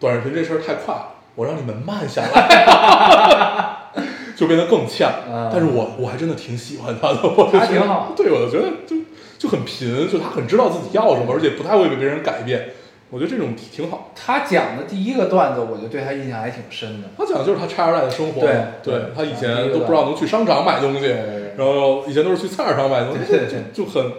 [0.00, 3.76] 短视频这事儿太快了，我让你们慢下来，
[4.36, 5.08] 就变得更欠。
[5.30, 8.96] 嗯但是我我还真的挺喜欢他的，我就觉得挺好 对，我就觉得就
[9.38, 12.70] 就很贫，就他很知道自己要什么，而且不太会被别人改变。
[13.10, 14.10] 我觉得这种挺好。
[14.16, 17.08] 他讲的第一个段子，我就对他印象还挺深的。
[17.18, 18.40] 他讲的就是他拆二代的生活。
[18.82, 21.14] 对他以前都不知道能去商场买东西，
[21.58, 23.30] 然后以前都是去菜市场买东西，
[23.74, 24.12] 就就很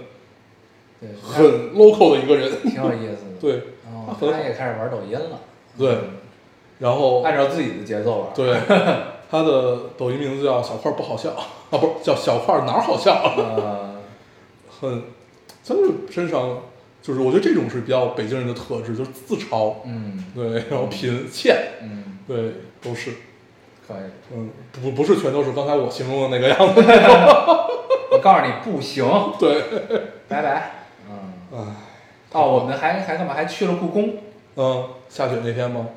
[1.02, 1.44] 对，很
[1.74, 2.52] local 的一个人。
[2.62, 3.34] 挺有意思的。
[3.42, 3.54] 对
[3.92, 5.40] 哦，他很他也开始玩抖音了，
[5.76, 5.98] 对，
[6.78, 8.28] 然后按照自己的节奏玩。
[8.36, 8.56] 对
[9.34, 11.32] 他的抖音名字叫小块不 好笑。
[11.32, 13.96] 啊，不是叫小块哪儿好笑，呃，
[14.80, 15.02] 很，
[15.64, 16.60] 真的身上
[17.02, 20.24] 就是我觉得这种是比较北京人的特质，就是自嘲，嗯。
[20.36, 23.10] 对，然后贫欠，嗯，对，都是，
[23.88, 23.98] 可以。
[24.36, 26.82] 嗯，不不是全都是刚才我形容的那个样子，
[28.12, 29.04] 我告诉你不行，
[29.40, 29.64] 对，
[30.28, 30.72] 拜拜。
[31.10, 31.58] 嗯，哎，
[32.34, 33.34] 哦，我们还还干嘛？
[33.34, 34.14] 还去了故宫。
[34.58, 35.88] 嗯，下雪那天吗？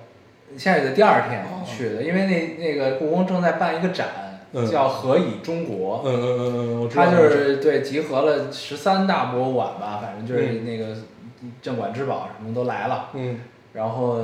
[0.57, 1.65] 下雨的第二天哦。
[1.67, 4.07] 去的，因为那那个故宫正在办一个展，
[4.53, 4.71] 嗯。
[4.71, 6.03] 叫“何以中国”。
[6.07, 10.65] 嗯嗯嗯嗯，我知道，它就是对集合了十三大博物馆吧，反正就是嗯。
[10.65, 10.97] 那个
[11.61, 13.41] 镇馆之宝什么都来了，嗯。
[13.73, 14.23] 然后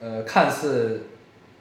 [0.00, 1.06] 呃看似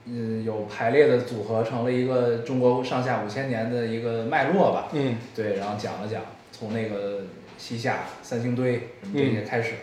[0.06, 5.16] 嗯有排列的组合成了一个中国上下五千年的一个脉络吧，嗯。
[5.36, 7.22] 对，然后讲了讲从那个
[7.58, 9.74] 西夏三星堆什么这些开始，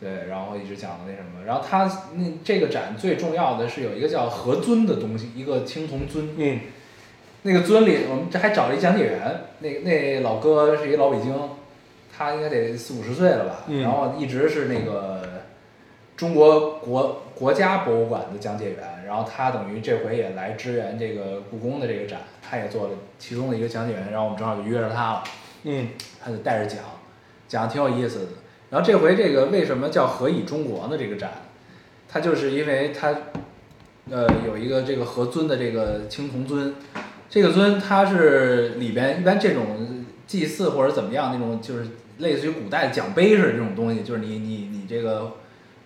[0.00, 1.84] 对，然后一直讲的那什么，然后他
[2.14, 6.60] 那这个展最重要的是有一个叫何尊的东西，一个青铜尊，嗯。
[7.42, 9.20] 那个尊里，我们这还找了一讲解员，
[9.60, 11.32] 那那老哥是一老北京，
[12.16, 13.80] 他应该得四五十岁了吧，嗯。
[13.80, 15.22] 然后一直是那个
[16.16, 25.24] 中国国国家博物馆的讲解员，然后他等于这回也来支援这个故宫的这个展，他也做了其中的一个讲解员，然后我们正好就约着他了，
[25.62, 25.90] 嗯。
[26.20, 26.80] 他就带着讲，
[27.46, 28.26] 讲的挺有意思的。
[28.70, 30.96] 然后这回这个为什么叫何以中国呢？
[30.98, 31.30] 这个展，
[32.08, 33.14] 它就是因为它，
[34.10, 36.74] 呃，有一个这个何尊的这个青铜尊，
[37.30, 41.86] 这个尊它是里边一般这种祭祀或者怎么样那种，就是
[42.18, 45.32] 类似于古代的奖杯似的这种东西，就是你你你这个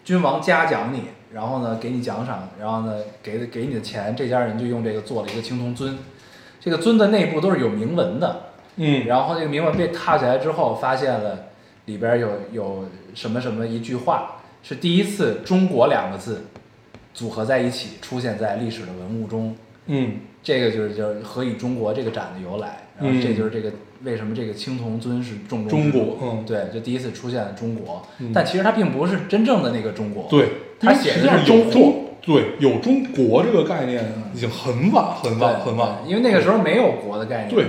[0.05, 5.99] 君王嘉奖你，然后呢给你奖赏，然后呢给给你的钱，这家人就用这个做了一个青铜尊，
[6.59, 8.47] 这个尊的内部都是有铭文的。
[8.77, 11.51] 嗯，然后这个铭文被踏下来之后，发现了
[11.93, 16.47] 里边有有什么什么一句话，是第一次“中国”两个字
[17.13, 19.55] 组合在一起出现在历史的文物中。
[19.87, 20.13] 嗯。
[20.43, 23.21] 这个就是就是何以中国这个展的由来，然后嗯。
[23.21, 23.71] 这就是这个
[24.03, 26.45] 为什么这个青铜尊是重中之重中国嗯。
[26.47, 28.33] 对，就第一次出现了中国，嗯。
[28.35, 30.49] 但其实它并不是真正的那个中国，对，
[30.81, 34.03] 它写的是中实际上有中，对，有中国这个概念
[34.35, 37.67] 已经很晚很晚很晚，因为那个时候没有国的概念，对，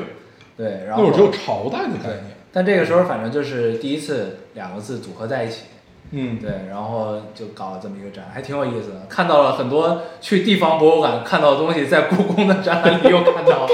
[0.56, 2.24] 对，然后那会儿只有朝代的概念，，
[2.54, 5.64] 但这个时候反正就是第一次两个字组合在一起，
[6.12, 9.08] 嗯，对，然后就搞了这么一个展，还挺有意思的。
[9.10, 13.70] 看到了很多去地方博物馆看到的东西，在故宫的展览里又看到了。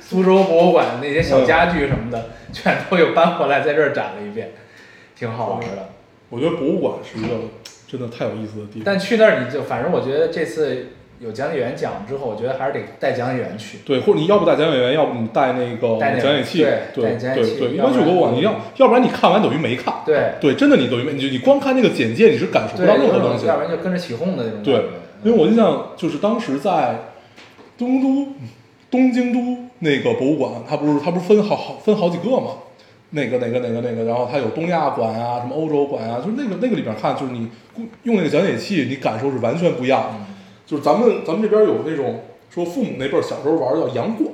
[0.00, 4.52] 苏州博物馆那些小家具什么的，全都又搬回来在这儿展了一遍，
[5.16, 5.88] 挺好玩的。
[6.28, 7.28] 我觉得博物馆是一个
[7.88, 8.82] 真的太有意思的地方。
[8.84, 10.88] 但去那儿你就，反正我觉得这次
[11.20, 13.78] 有讲解员讲之后，我觉得还是得带讲解员去。
[13.84, 17.74] 对，或者你要不带讲解员，要不你带那个带讲解器，对对对对。
[17.74, 23.48] 一般去博物馆，你要要不然你看完等于没看，对对，真的你等于没，你就你光看那个简介，你是感受不，到任何东西的。
[23.48, 24.74] 要不然就跟着起哄的那种对。，
[25.22, 26.96] 因为我印象就是当时在
[27.78, 28.32] 东都
[28.90, 32.50] 东京都那个博物馆，它不是它不是分好好分好几个嘛？
[33.10, 37.48] 那个那个那个那个，然后它有东亚馆啊，什么欧洲馆啊，就是那个那个里边看，就是你
[38.02, 40.33] 用那个讲解器，你感受是完全不一样的。
[40.64, 44.24] 嗯就是咱们咱们这边有那种说父母那辈儿小时候玩的叫羊拐，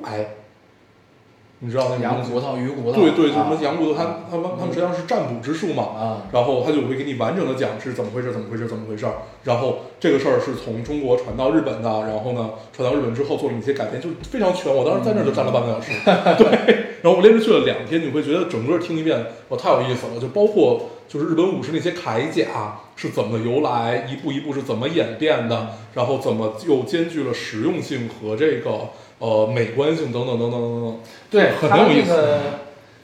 [1.59, 5.83] 你知道那种东西羊骨头、鱼骨头，对对，就什么啊羊骨头，他他们他们实际上是占卜之术嘛。
[5.83, 9.07] 啊，然后他就会给你完整的讲是怎么回事，怎么回事，怎么回事。
[9.45, 14.75] 然后这个事儿是从中国传到日本的，然后呢，传到日本之后做了一些改变，就是非常全。
[14.75, 15.93] 我当时在那儿就站了半个小时，
[16.39, 16.87] 对。
[17.03, 20.21] 然后我连着去了两天，你会觉得整个听一遍，哇，太有意思了。
[20.21, 28.71] 就包括就是日本武士那些铠甲是怎么由来，一步一步是怎么演变的，然后怎么又兼具了实用性和这个
[29.19, 31.01] 呃美观性等等等等等等。
[31.31, 32.41] 对，很有意思那个，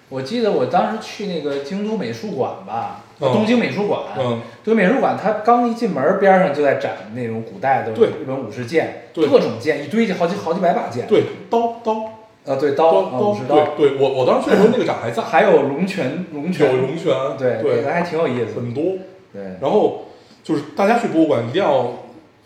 [0.09, 12.13] 我记得我当时去那个京都美术馆吧，嗯东京美术馆，嗯，东京美术馆，它刚一进门边上就在展那种古代的对日本武士剑，对各种剑，一堆就好几好几百把剑，对，刀刀
[12.47, 13.37] 啊，对刀，刀
[13.77, 18.85] 对对，我我当时去的时候那个展还在， 还有龙泉，龙泉，有龙泉，对，对那还挺有意思的，很多。
[19.33, 20.07] 对，然后
[20.43, 21.93] 就是大家去博物馆一定要，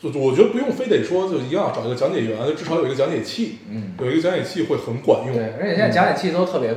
[0.01, 5.35] 就我觉得不用非得说就一定要找一个讲解员，就至少有一个讲解器，嗯，有一个讲解器会很管用。
[5.35, 6.75] 对，而且现在讲解器都特别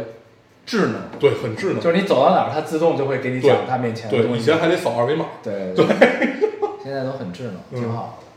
[0.65, 1.79] 智能，对，很智能。
[1.79, 5.25] 就是你走到哪儿，它自动就会给你讲对它面前的，东西，以前还得扫二维码。
[5.41, 5.85] 对对，
[6.83, 8.27] 现在都很智能，嗯 挺好的。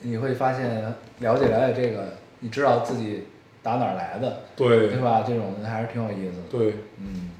[0.00, 0.64] 你会发现
[1.18, 3.24] 了解了解这个，你知道自己
[3.62, 5.24] 打哪儿来的，对对吧？
[5.26, 6.58] 这种的还是挺有意思的。
[6.58, 7.30] 对，嗯，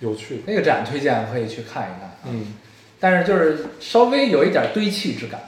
[0.00, 0.42] 有趣。
[0.46, 2.54] 那个展推荐可以去看一看啊，嗯
[2.98, 5.40] 但是就是稍微有一点堆砌之感。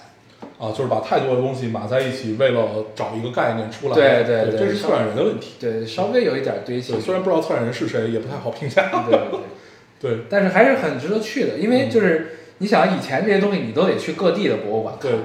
[0.58, 3.94] 啊，就是把太多的东西码在一起，为了找一个概念出来。
[3.94, 5.52] 对对对这是策展人的问题。
[5.60, 6.98] 对，稍微有一点堆砌，。
[7.00, 8.90] 虽然不知道策展人是谁，也不太好评价。
[9.08, 9.40] 对对
[10.00, 15.20] 对， 对但是还是很值得去的，因为就是你想以前这些东西你都得去各地的博物馆看对，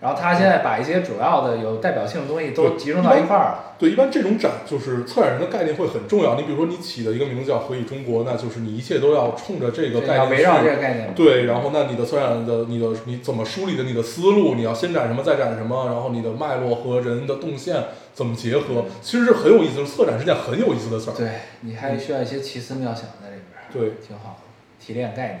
[0.00, 3.74] 然后他现在把一些主要的有代表性的东西都集中到一块儿了。
[3.78, 6.36] 对，一般这种展就是策展人的概念会很重要。
[6.36, 11.14] 你比如说你起的一个名字叫“何以中国”，那就是你一切都要冲着这个概念对要围绕去这个概念。
[11.14, 14.54] 对，然后那你的策展的你的你怎么梳理的你的思路？
[14.54, 15.86] 你要先展什么，再展什么？
[15.86, 17.76] 然后你的脉络和人的动线
[18.14, 18.84] 怎么结合？
[19.02, 19.84] 其实是很有意思的。
[19.84, 21.14] 策展是件很有意思的事儿。
[21.14, 21.28] 对
[21.62, 25.40] 你还需要一些奇思妙想在里边儿，对，挺好的，提炼概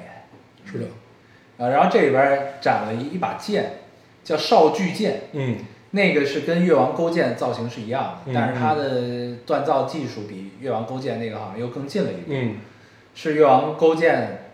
[0.64, 0.86] 是的，
[1.64, 3.80] 啊，然后这里边儿展了一一把剑，
[4.28, 5.56] 叫少巨剑，嗯
[5.92, 12.56] 那个是跟越王勾践造型是一样的，嗯但是它的锻造技术比越王勾践那个好像又更近了一步，嗯
[13.14, 14.50] 是越王勾践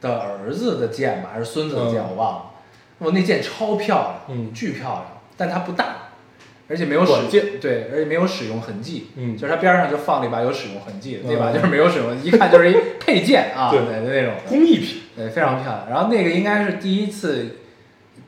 [0.00, 2.50] 的儿子的剑吧，还是孙子的剑，嗯我忘了。
[2.98, 5.06] 我那剑超漂亮，嗯巨漂亮，
[5.36, 6.08] 但它不大，
[6.68, 7.12] 而且没有使
[7.60, 14.34] 对，而且没有使用痕迹，嗯就是它边上就放了一把有使用痕迹的，那把嗯就是没有使用，一看就是一配件啊，对对那种。
[14.48, 15.02] 工艺品。
[15.14, 15.86] 对，非常漂亮。
[15.90, 17.58] 然后那个应该是第一次，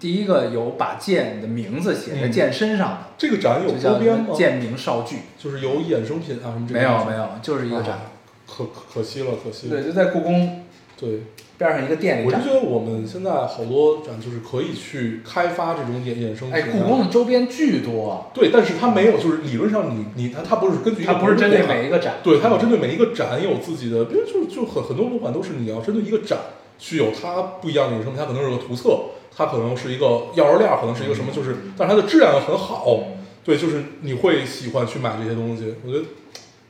[0.05, 4.35] 第一个有把剑的名字写在嗯剑身上的，这个展有周边吗？
[4.35, 5.17] 剑名少剧。
[5.39, 6.79] 就是有衍生品啊什么这个。
[6.79, 7.93] 没有没有，就是一个展。
[7.93, 8.03] 啊
[8.47, 9.77] 可可可惜了，可惜了。
[9.77, 10.63] 对，就在故宫
[11.01, 11.23] 对，
[11.57, 12.53] 边上一个店里我就觉。
[12.53, 22.17] 得我们现在好多展就是可以去开发这种衍衍生哎，品啊故宫的周边巨多，对，但是它没有，就是理论上你你它它不是根据它不是针对每一个展。
[22.23, 26.39] 对，它要针对每一个展有自己的，比如就就很很多博物馆都是你要针对一个展
[26.79, 29.07] 去有它不一样的衍生品，它可能是个图册，
[29.37, 30.07] 它可能是一个
[30.37, 33.05] 钥匙链儿，可能是一个什么，就是，但是它的质量又很好，
[33.45, 36.05] 对，就是你会喜欢去买这些东西，我觉得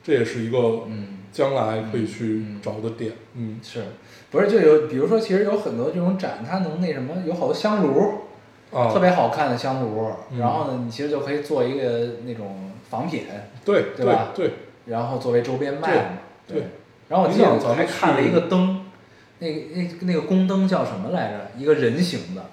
[0.03, 0.57] 这也是一个
[0.87, 3.59] 嗯，将来可以去嗯找的点，嗯。
[3.63, 3.83] 是，
[4.31, 8.21] 不是就有，比如说，其实有很多这种展，它能那什么，有好多香炉，
[8.73, 10.39] 啊，特别好看的香炉，嗯。
[10.39, 13.23] 然后呢，你其实就可以做一个那种仿品，
[13.63, 14.51] 对对吧对
[14.85, 16.03] 然后作为周边卖嘛。
[16.47, 16.67] 对对
[17.07, 18.83] 然后我记得我还看了一个灯，
[19.39, 21.51] 那个那那个宫灯叫什么来着？
[21.57, 22.49] 一个人形的，嗯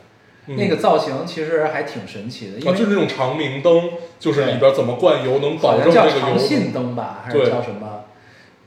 [0.47, 8.05] 那个造型其实还挺神奇的，因啊，为就是那种长明灯，就是里边怎么灌油能保证叫长这个油信灯吧，还是叫什么？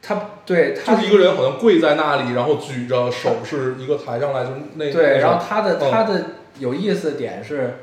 [0.02, 6.26] 他对它就是一个人好像跪在那里，然后举着手是一个抬上来，就是那对，然后种它的嗯它的
[6.60, 7.80] 有意思的点是，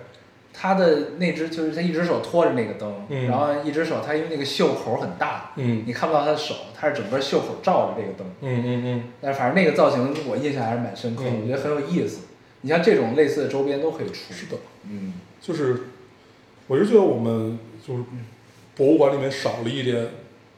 [0.54, 8.26] 他的那只就是他一只手托着那个灯，嗯然后一只手他因为那个袖口很大，嗯你看不到他的手，他是整个袖口罩着这个灯。
[8.40, 12.20] 嗯嗯嗯，但是反正那个造型我印象还是蛮深刻的，嗯我觉得很有意思。
[12.62, 14.32] 你像这种类似的周边都可以出。
[14.32, 14.56] 是的，
[14.88, 15.82] 嗯，就是
[16.66, 18.02] 我是觉得我们就是
[18.74, 20.08] 博物馆里面少了一点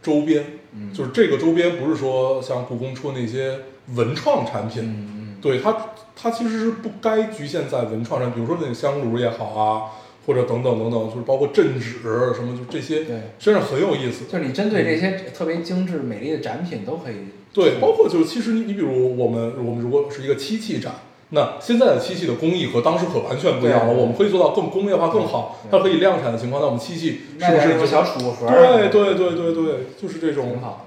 [0.03, 3.59] 周边，嗯就是这个周边不是说像故宫出的那些
[3.95, 9.91] 文创产品，嗯嗯对它它其实是不该局限在文创上，比如说那个香炉也好啊，
[10.27, 14.25] 或者等等等等，就是包括镇纸什么，就这些对，实际上很有意思。
[14.27, 17.17] 就是你针对这些特别精致美丽的展品都可以。
[17.53, 20.95] 对，包括就是其实你你比如我们我们如果是一个漆器展，
[21.31, 25.71] 那现在的漆器的工艺和当时可完全不一样了，我们可以做到更工业化更好，对。
[25.71, 30.87] 它可以量产的情况，那我们漆器是不是就小储物盒儿对对对对对，就是这种挺种好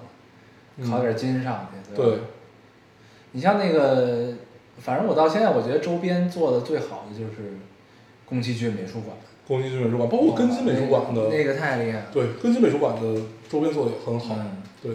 [0.77, 0.89] 的，嗯。
[0.89, 1.95] 烤点金上去。
[1.95, 2.19] 对，
[3.31, 4.33] 你像那个，
[4.79, 7.57] 反正我到现在我觉得周边做的最好的就是
[8.25, 9.17] 宫崎骏美术馆，
[9.47, 12.05] 宫崎骏美术馆，包括根津美术馆的那个那个太厉害了。
[12.13, 14.91] 对根津美术馆的周边做的也很好，嗯，对，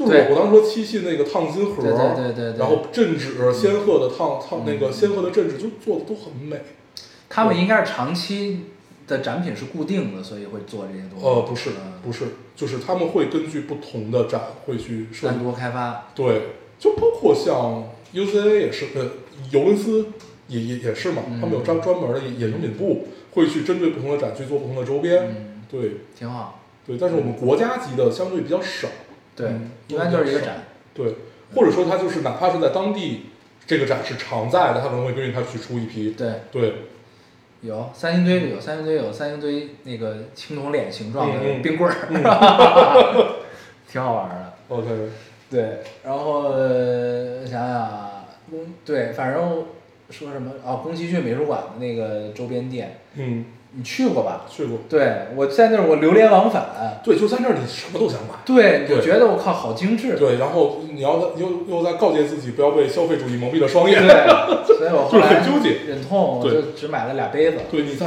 [0.00, 2.58] 就是我我当时说七系那个烫金盒，对对对对对。
[2.58, 6.58] 然后镇纸仙鹤的烫烫嗯那个仙鹤的镇纸就做的都很美，
[7.28, 8.60] 他们应该是长期
[9.06, 11.26] 的展品是固定的，所以会做这些东西。
[11.26, 12.24] 呃，不是嗯不是，
[12.56, 16.06] 就是他们会根据不同的展会去单独开发。
[16.14, 16.42] 对，
[16.78, 17.84] 就包括像
[18.14, 19.10] UCLA 也是，呃，
[19.50, 20.06] 尤伦斯
[20.48, 25.28] 也也也是嘛，嗯他们有专专门的衍生品部，会去针对不同的展去做不同的周边。
[25.28, 26.62] 嗯，对挺好。
[26.86, 28.88] 对，但是我们国家级的相对比较少。
[29.36, 30.64] 对嗯，一般就是一个展。
[30.92, 31.14] 对，
[31.54, 33.26] 或者说它就是哪怕是在当地
[33.66, 36.10] 这个展是常在的，它可能会根据它去出一批。
[36.12, 36.74] 对，对，
[37.62, 41.96] 有三星堆有三星堆有三星堆那个青铜脸形状的冰棍儿，
[43.86, 44.52] 挺好玩的。
[44.68, 44.86] OK，
[45.50, 49.64] 对，然后呃想想啊，宫对，反正
[50.10, 54.46] 说什么啊，宫崎骏美术馆的那个周边店，嗯，你去过吧？
[54.50, 54.78] 去过。
[54.88, 57.00] 对，我在那儿我流连往返。
[57.04, 58.34] 对，就在那儿你什么都想买。
[58.44, 60.16] 对，对我觉得我靠，好精致。
[60.16, 64.02] 对，然后你要又又在告诫自己不要被消费主义蒙蔽了双眼。
[64.02, 68.06] 对，所以我后 就是来很纠结忍痛，我就只买了俩杯子，对，你在，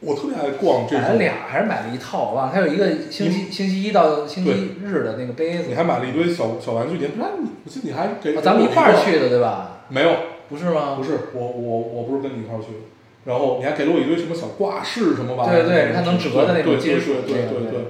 [0.00, 2.52] 我特别爱逛这种，买了俩还是买了一套，我忘了。
[2.54, 9.80] 它有一个星期星期一到星期日的那个杯子你，还买了一堆小小玩具，你不然你，我记得你还给、哦咱们一块儿去的对吧？
[9.88, 10.10] 没有，
[10.48, 10.96] 不是吗？
[10.96, 12.78] 不是我我我不是跟你一块儿去的，
[13.24, 17.80] 然后你还给了我一堆什么小挂饰什么玩意儿，对对它能折的那种金属对对那个对对对对，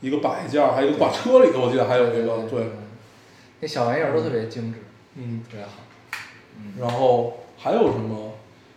[0.00, 2.66] 一个摆件儿，还有一个挂车里头，我记得还有一个对，
[3.60, 4.78] 那小玩意儿都特别精致，
[5.16, 5.70] 嗯，特别好。
[6.78, 8.32] 然后还有什么，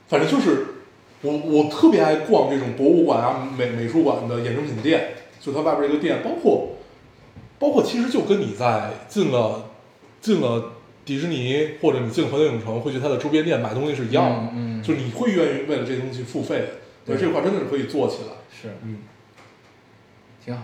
[0.07, 0.65] 反正就是
[1.21, 6.69] 我我特别爱逛这种博物馆啊、美美术馆的衍生品店，就它外边一个店，包括
[7.59, 9.69] 包括其实就跟你在进了
[10.21, 10.73] 进了
[11.05, 14.83] 迪士尼或者你进环球影城会去它的周边店买东西是一样的，嗯嗯。
[14.83, 16.67] 就是你会愿意为了这东西付费的，
[17.05, 17.15] 对。
[17.15, 18.75] 对这块真的是可以做起来，是。
[18.83, 18.99] 嗯，
[20.43, 20.63] 挺好。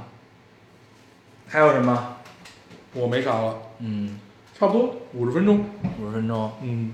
[1.47, 2.17] 还有什么？
[2.93, 4.19] 我没啥了，嗯，
[4.57, 5.63] 差不多五十分钟，
[6.01, 6.93] 五十分钟，嗯，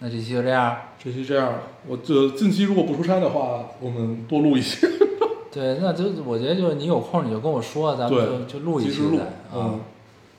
[0.00, 0.76] 那这期就这样。
[1.02, 1.54] 这期这样，
[1.86, 4.86] 我这近期如果不出差的话，我们多录一些，
[5.52, 9.16] 对，那就我觉得就是你有空你就跟我说，咱们就就录一及时录。
[9.16, 9.22] 期，
[9.54, 9.60] 嗯。
[9.60, 9.80] 啊，，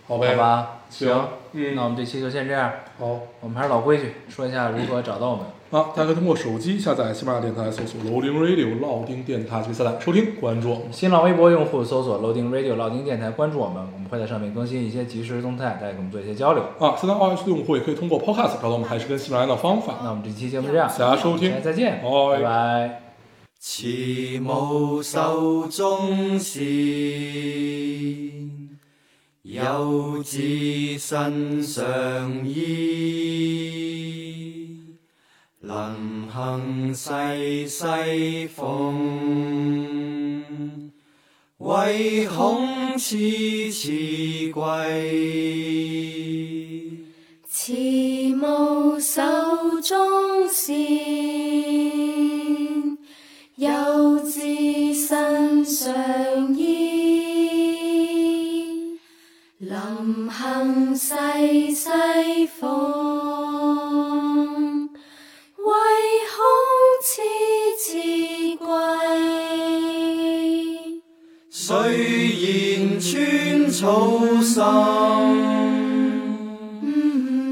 [0.07, 0.79] 好呗，好吧？
[0.89, 2.71] 行嗯那我们这期就先这样。
[2.97, 3.19] 好。
[3.41, 5.45] 我们还是老规矩，说一下如何找到我们。
[5.71, 10.91] 啊，大家可以通过手机下载喜马拉雅电台，搜索 Loading Radio 老丁电台去下载收听关注我们。
[10.91, 16.63] 新浪微博用户搜索 Loading Radio 老丁电台，关注我们，我们会在上面更新一些即时动态，大家跟我们做一些交流。
[16.77, 19.99] 啊，现在 iOS 用户也可以通过 Podcast 找到我们，还是跟喜马拉雅的方法。
[20.03, 23.01] 那我们这期节目就这样，大家收听再见，拜拜拜。
[23.59, 23.87] 慈
[24.41, 26.61] 母手中线，
[29.51, 32.63] 有志身上衣，
[35.59, 39.43] 能行世西风，
[41.57, 43.17] 唯恐次
[43.73, 43.91] 次
[44.53, 44.63] 贵。
[47.45, 47.73] 慈
[48.33, 49.21] 母手
[49.83, 50.77] 中线，
[53.57, 57.00] 幼志身上衣。
[59.71, 61.15] 临行世
[61.73, 61.87] 西
[62.59, 62.67] 风，
[65.55, 65.63] 唯
[66.27, 66.35] 恐
[67.01, 67.21] 次
[67.79, 67.95] 次
[68.57, 68.67] 贵。
[71.49, 71.63] 虽
[72.41, 73.09] 然穿
[73.71, 73.79] 草
[74.41, 74.59] 绳，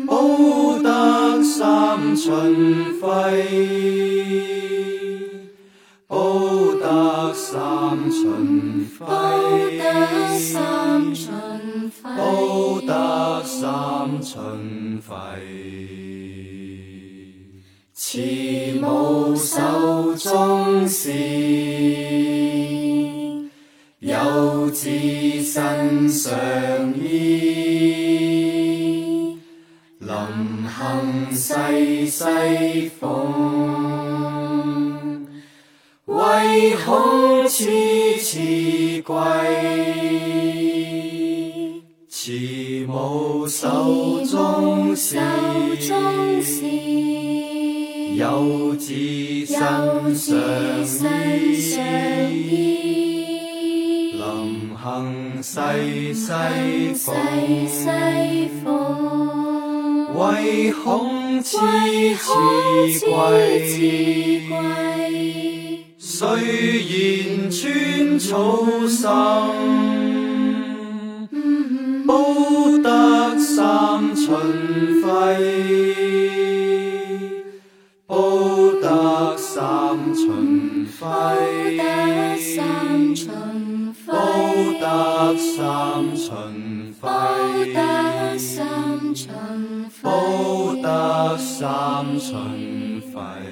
[0.05, 0.11] 保
[0.83, 3.07] 得三秦桧，
[6.05, 6.17] 保
[6.81, 9.07] 得三秦桧，报
[9.77, 15.13] 得三秦桧，保得三秦桧。
[17.93, 18.21] 慈
[18.81, 21.13] 母手中线，
[23.99, 24.89] 幼子
[25.43, 26.31] 身上
[26.97, 27.79] 衣。
[29.99, 30.09] 临
[30.67, 33.07] 行世西风，
[36.05, 37.65] 唯恐次
[38.17, 40.08] 次归。
[42.29, 48.93] 慈母手中线，手中线，幼子
[49.47, 49.57] 身
[50.15, 51.09] 上
[52.31, 54.13] 衣。
[54.13, 54.21] 临
[54.77, 56.29] 行世西
[56.93, 57.15] 西风，
[57.67, 57.89] 西
[58.63, 62.35] 风，唯恐次唯次恐
[62.91, 63.17] 次次贵。
[64.47, 64.53] 贵。
[65.97, 68.29] 虽然穿草
[68.87, 69.07] 心，
[72.09, 72.15] 保
[72.81, 74.25] 得三秦
[74.99, 75.05] 桧，
[78.07, 78.15] 保
[78.81, 81.05] 得三秦桧，
[81.77, 83.29] 得三秦
[84.07, 84.15] 保，
[84.81, 86.25] 得三秦
[86.99, 87.07] 报
[87.75, 87.77] 得，
[88.39, 89.29] 三秦
[90.01, 90.09] 保
[90.73, 92.33] 桧，得三秦
[93.13, 93.48] 桧。